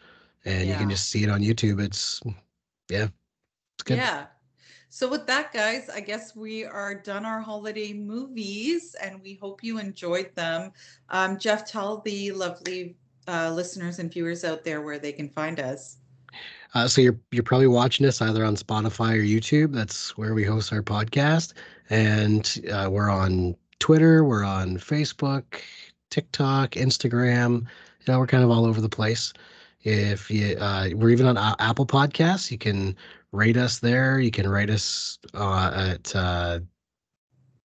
and 0.46 0.68
you 0.68 0.76
can 0.76 0.90
just 0.90 1.10
see 1.10 1.24
it 1.24 1.30
on 1.30 1.42
youtube 1.42 1.82
it's 1.82 2.22
yeah 2.90 3.08
it's 3.76 3.84
good 3.84 3.98
Yeah. 3.98 4.28
So 4.90 5.10
with 5.10 5.28
that, 5.28 5.52
guys, 5.54 5.90
I 5.90 6.00
guess 6.00 6.36
we 6.36 6.64
are 6.64 6.96
done 6.96 7.26
our 7.26 7.42
holiday 7.42 7.94
movies, 7.94 8.96
and 9.02 9.22
we 9.22 9.36
hope 9.36 9.64
you 9.64 9.80
enjoyed 9.80 10.34
them. 10.36 10.72
Um, 11.10 11.38
Jeff, 11.38 11.66
tell 11.66 12.00
the 12.00 12.32
lovely 12.32 12.96
uh, 13.28 13.52
listeners 13.52 14.00
and 14.00 14.12
viewers 14.12 14.46
out 14.46 14.64
there 14.64 14.82
where 14.82 14.98
they 14.98 15.12
can 15.12 15.30
find 15.30 15.60
us. 15.60 15.98
Uh, 16.78 16.88
so 16.88 17.02
you're 17.02 17.20
you're 17.32 17.42
probably 17.42 17.66
watching 17.66 18.06
us 18.06 18.22
either 18.22 18.46
on 18.46 18.56
Spotify 18.56 19.14
or 19.14 19.24
YouTube. 19.24 19.74
That's 19.74 20.16
where 20.16 20.36
we 20.36 20.44
host 20.44 20.72
our 20.72 20.84
podcast, 20.84 21.54
and 21.90 22.62
uh, 22.72 22.88
we're 22.92 23.10
on 23.10 23.56
Twitter, 23.80 24.24
we're 24.24 24.44
on 24.44 24.78
Facebook, 24.78 25.60
TikTok, 26.12 26.72
Instagram. 26.74 27.62
You 27.62 28.14
know, 28.14 28.20
we're 28.20 28.28
kind 28.28 28.44
of 28.44 28.52
all 28.52 28.64
over 28.64 28.80
the 28.80 28.90
place. 28.90 29.34
If 29.82 30.30
you, 30.30 30.56
uh, 30.60 30.90
we're 30.94 31.10
even 31.10 31.26
on 31.26 31.36
A- 31.36 31.56
Apple 31.58 31.88
Podcasts. 31.88 32.52
You 32.52 32.60
can 32.60 32.96
rate 33.32 33.58
us 33.58 33.80
there. 33.80 34.20
You 34.20 34.30
can 34.30 34.48
rate 34.48 34.70
us 34.70 35.18
uh, 35.34 35.72
at 35.74 36.16
uh, 36.16 36.60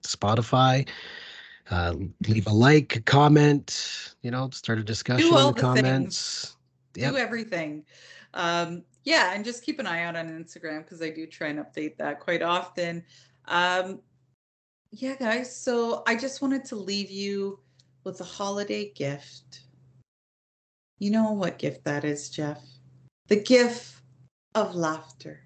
Spotify. 0.04 0.90
Uh, 1.70 1.94
leave 2.28 2.48
a 2.48 2.54
like, 2.54 3.06
comment. 3.06 4.16
You 4.24 4.32
know, 4.32 4.50
start 4.50 4.80
a 4.80 4.84
discussion 4.84 5.32
all 5.32 5.50
in 5.50 5.56
the 5.56 5.62
the 5.62 5.74
things. 5.74 5.82
comments. 5.82 6.58
Yep. 6.96 7.12
do 7.12 7.18
everything. 7.20 7.86
Um, 8.34 8.84
yeah, 9.06 9.34
and 9.34 9.46
just 9.46 9.64
keep 9.64 9.80
an 9.80 9.88
eye 9.88 10.04
out 10.04 10.16
on 10.16 10.30
Instagram 10.30 10.84
because 10.84 11.02
I 11.02 11.12
do 11.12 11.28
try 11.28 11.48
and 11.48 11.60
update 11.60 11.96
that 11.98 12.20
quite 12.20 12.42
often. 12.42 13.04
Um, 13.48 14.02
yeah, 14.92 15.16
guys. 15.16 15.56
So 15.56 16.04
I 16.08 16.16
just 16.16 16.42
wanted 16.42 16.66
to 16.66 16.76
leave 16.76 17.12
you 17.12 17.60
with 18.04 18.20
a 18.20 18.26
holiday 18.26 18.92
gift. 18.94 19.62
You 20.98 21.12
know 21.12 21.32
what 21.34 21.60
gift 21.60 21.84
that 21.86 22.04
is, 22.04 22.30
Jeff? 22.30 22.62
The 23.28 23.36
gift 23.36 24.02
of 24.56 24.76
laughter. 24.76 25.42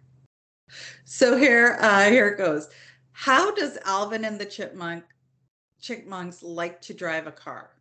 So 1.03 1.35
here, 1.35 1.77
uh, 1.81 2.09
here 2.09 2.27
it 2.29 2.37
goes. 2.37 2.69
How 3.11 3.51
does 3.53 3.77
Alvin 3.85 4.23
and 4.23 4.39
the 4.39 4.45
Chipmunk 4.45 5.03
Chipmunks 5.81 6.43
like 6.43 6.79
to 6.83 6.93
drive 6.93 7.27
a 7.27 7.31
car? 7.31 7.71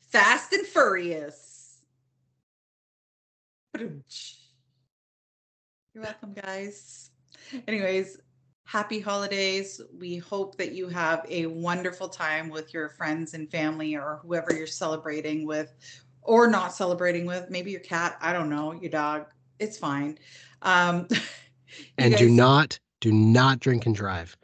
Fast 0.00 0.52
and 0.52 0.66
Furious. 0.66 1.49
You're 3.78 4.02
welcome, 5.94 6.34
guys. 6.34 7.10
Anyways, 7.66 8.18
happy 8.64 9.00
holidays. 9.00 9.80
We 9.98 10.16
hope 10.18 10.56
that 10.58 10.72
you 10.72 10.88
have 10.88 11.24
a 11.28 11.46
wonderful 11.46 12.08
time 12.08 12.48
with 12.48 12.72
your 12.74 12.88
friends 12.90 13.34
and 13.34 13.50
family 13.50 13.96
or 13.96 14.20
whoever 14.22 14.54
you're 14.54 14.66
celebrating 14.66 15.46
with 15.46 15.72
or 16.22 16.46
not 16.48 16.74
celebrating 16.74 17.26
with. 17.26 17.50
Maybe 17.50 17.70
your 17.70 17.80
cat, 17.80 18.16
I 18.20 18.32
don't 18.32 18.50
know, 18.50 18.72
your 18.72 18.90
dog. 18.90 19.26
It's 19.58 19.78
fine. 19.78 20.18
Um, 20.62 21.08
And 21.98 22.16
do 22.16 22.28
not, 22.28 22.78
do 23.00 23.12
not 23.12 23.60
drink 23.60 23.86
and 23.86 23.94
drive. 23.94 24.36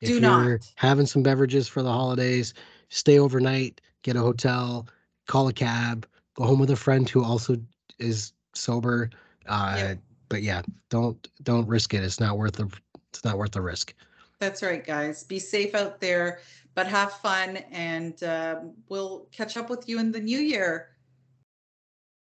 If 0.00 0.08
Do 0.08 0.14
you're 0.14 0.22
not. 0.22 0.60
having 0.76 1.06
some 1.06 1.22
beverages 1.22 1.66
for 1.66 1.82
the 1.82 1.90
holidays, 1.90 2.54
stay 2.90 3.18
overnight, 3.18 3.80
get 4.02 4.16
a 4.16 4.20
hotel, 4.20 4.86
call 5.26 5.48
a 5.48 5.52
cab, 5.52 6.06
go 6.34 6.44
home 6.44 6.58
with 6.58 6.70
a 6.70 6.76
friend 6.76 7.08
who 7.08 7.24
also 7.24 7.56
is 7.98 8.32
sober. 8.58 9.10
Uh, 9.46 9.74
Yep. 9.76 9.98
But 10.28 10.42
yeah, 10.42 10.60
don't 10.90 11.26
don't 11.42 11.66
risk 11.66 11.94
it. 11.94 12.04
It's 12.04 12.20
not 12.20 12.36
worth 12.36 12.56
the 12.56 12.70
it's 13.10 13.24
not 13.24 13.38
worth 13.38 13.52
the 13.52 13.62
risk. 13.62 13.94
That's 14.40 14.62
right, 14.62 14.84
guys. 14.84 15.24
Be 15.24 15.38
safe 15.38 15.74
out 15.74 16.00
there, 16.00 16.40
but 16.74 16.86
have 16.86 17.12
fun, 17.14 17.56
and 17.72 18.22
um, 18.22 18.72
we'll 18.88 19.26
catch 19.32 19.56
up 19.56 19.70
with 19.70 19.88
you 19.88 19.98
in 19.98 20.12
the 20.12 20.20
new 20.20 20.38
year. 20.38 20.90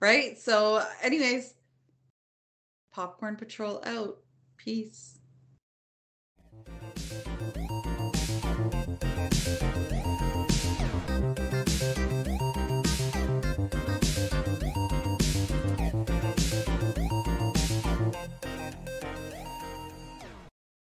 Right? 0.02 0.38
So, 0.40 0.84
anyways, 1.04 1.54
Popcorn 2.92 3.36
Patrol 3.36 3.82
out. 3.86 4.18
Peace. 4.58 5.21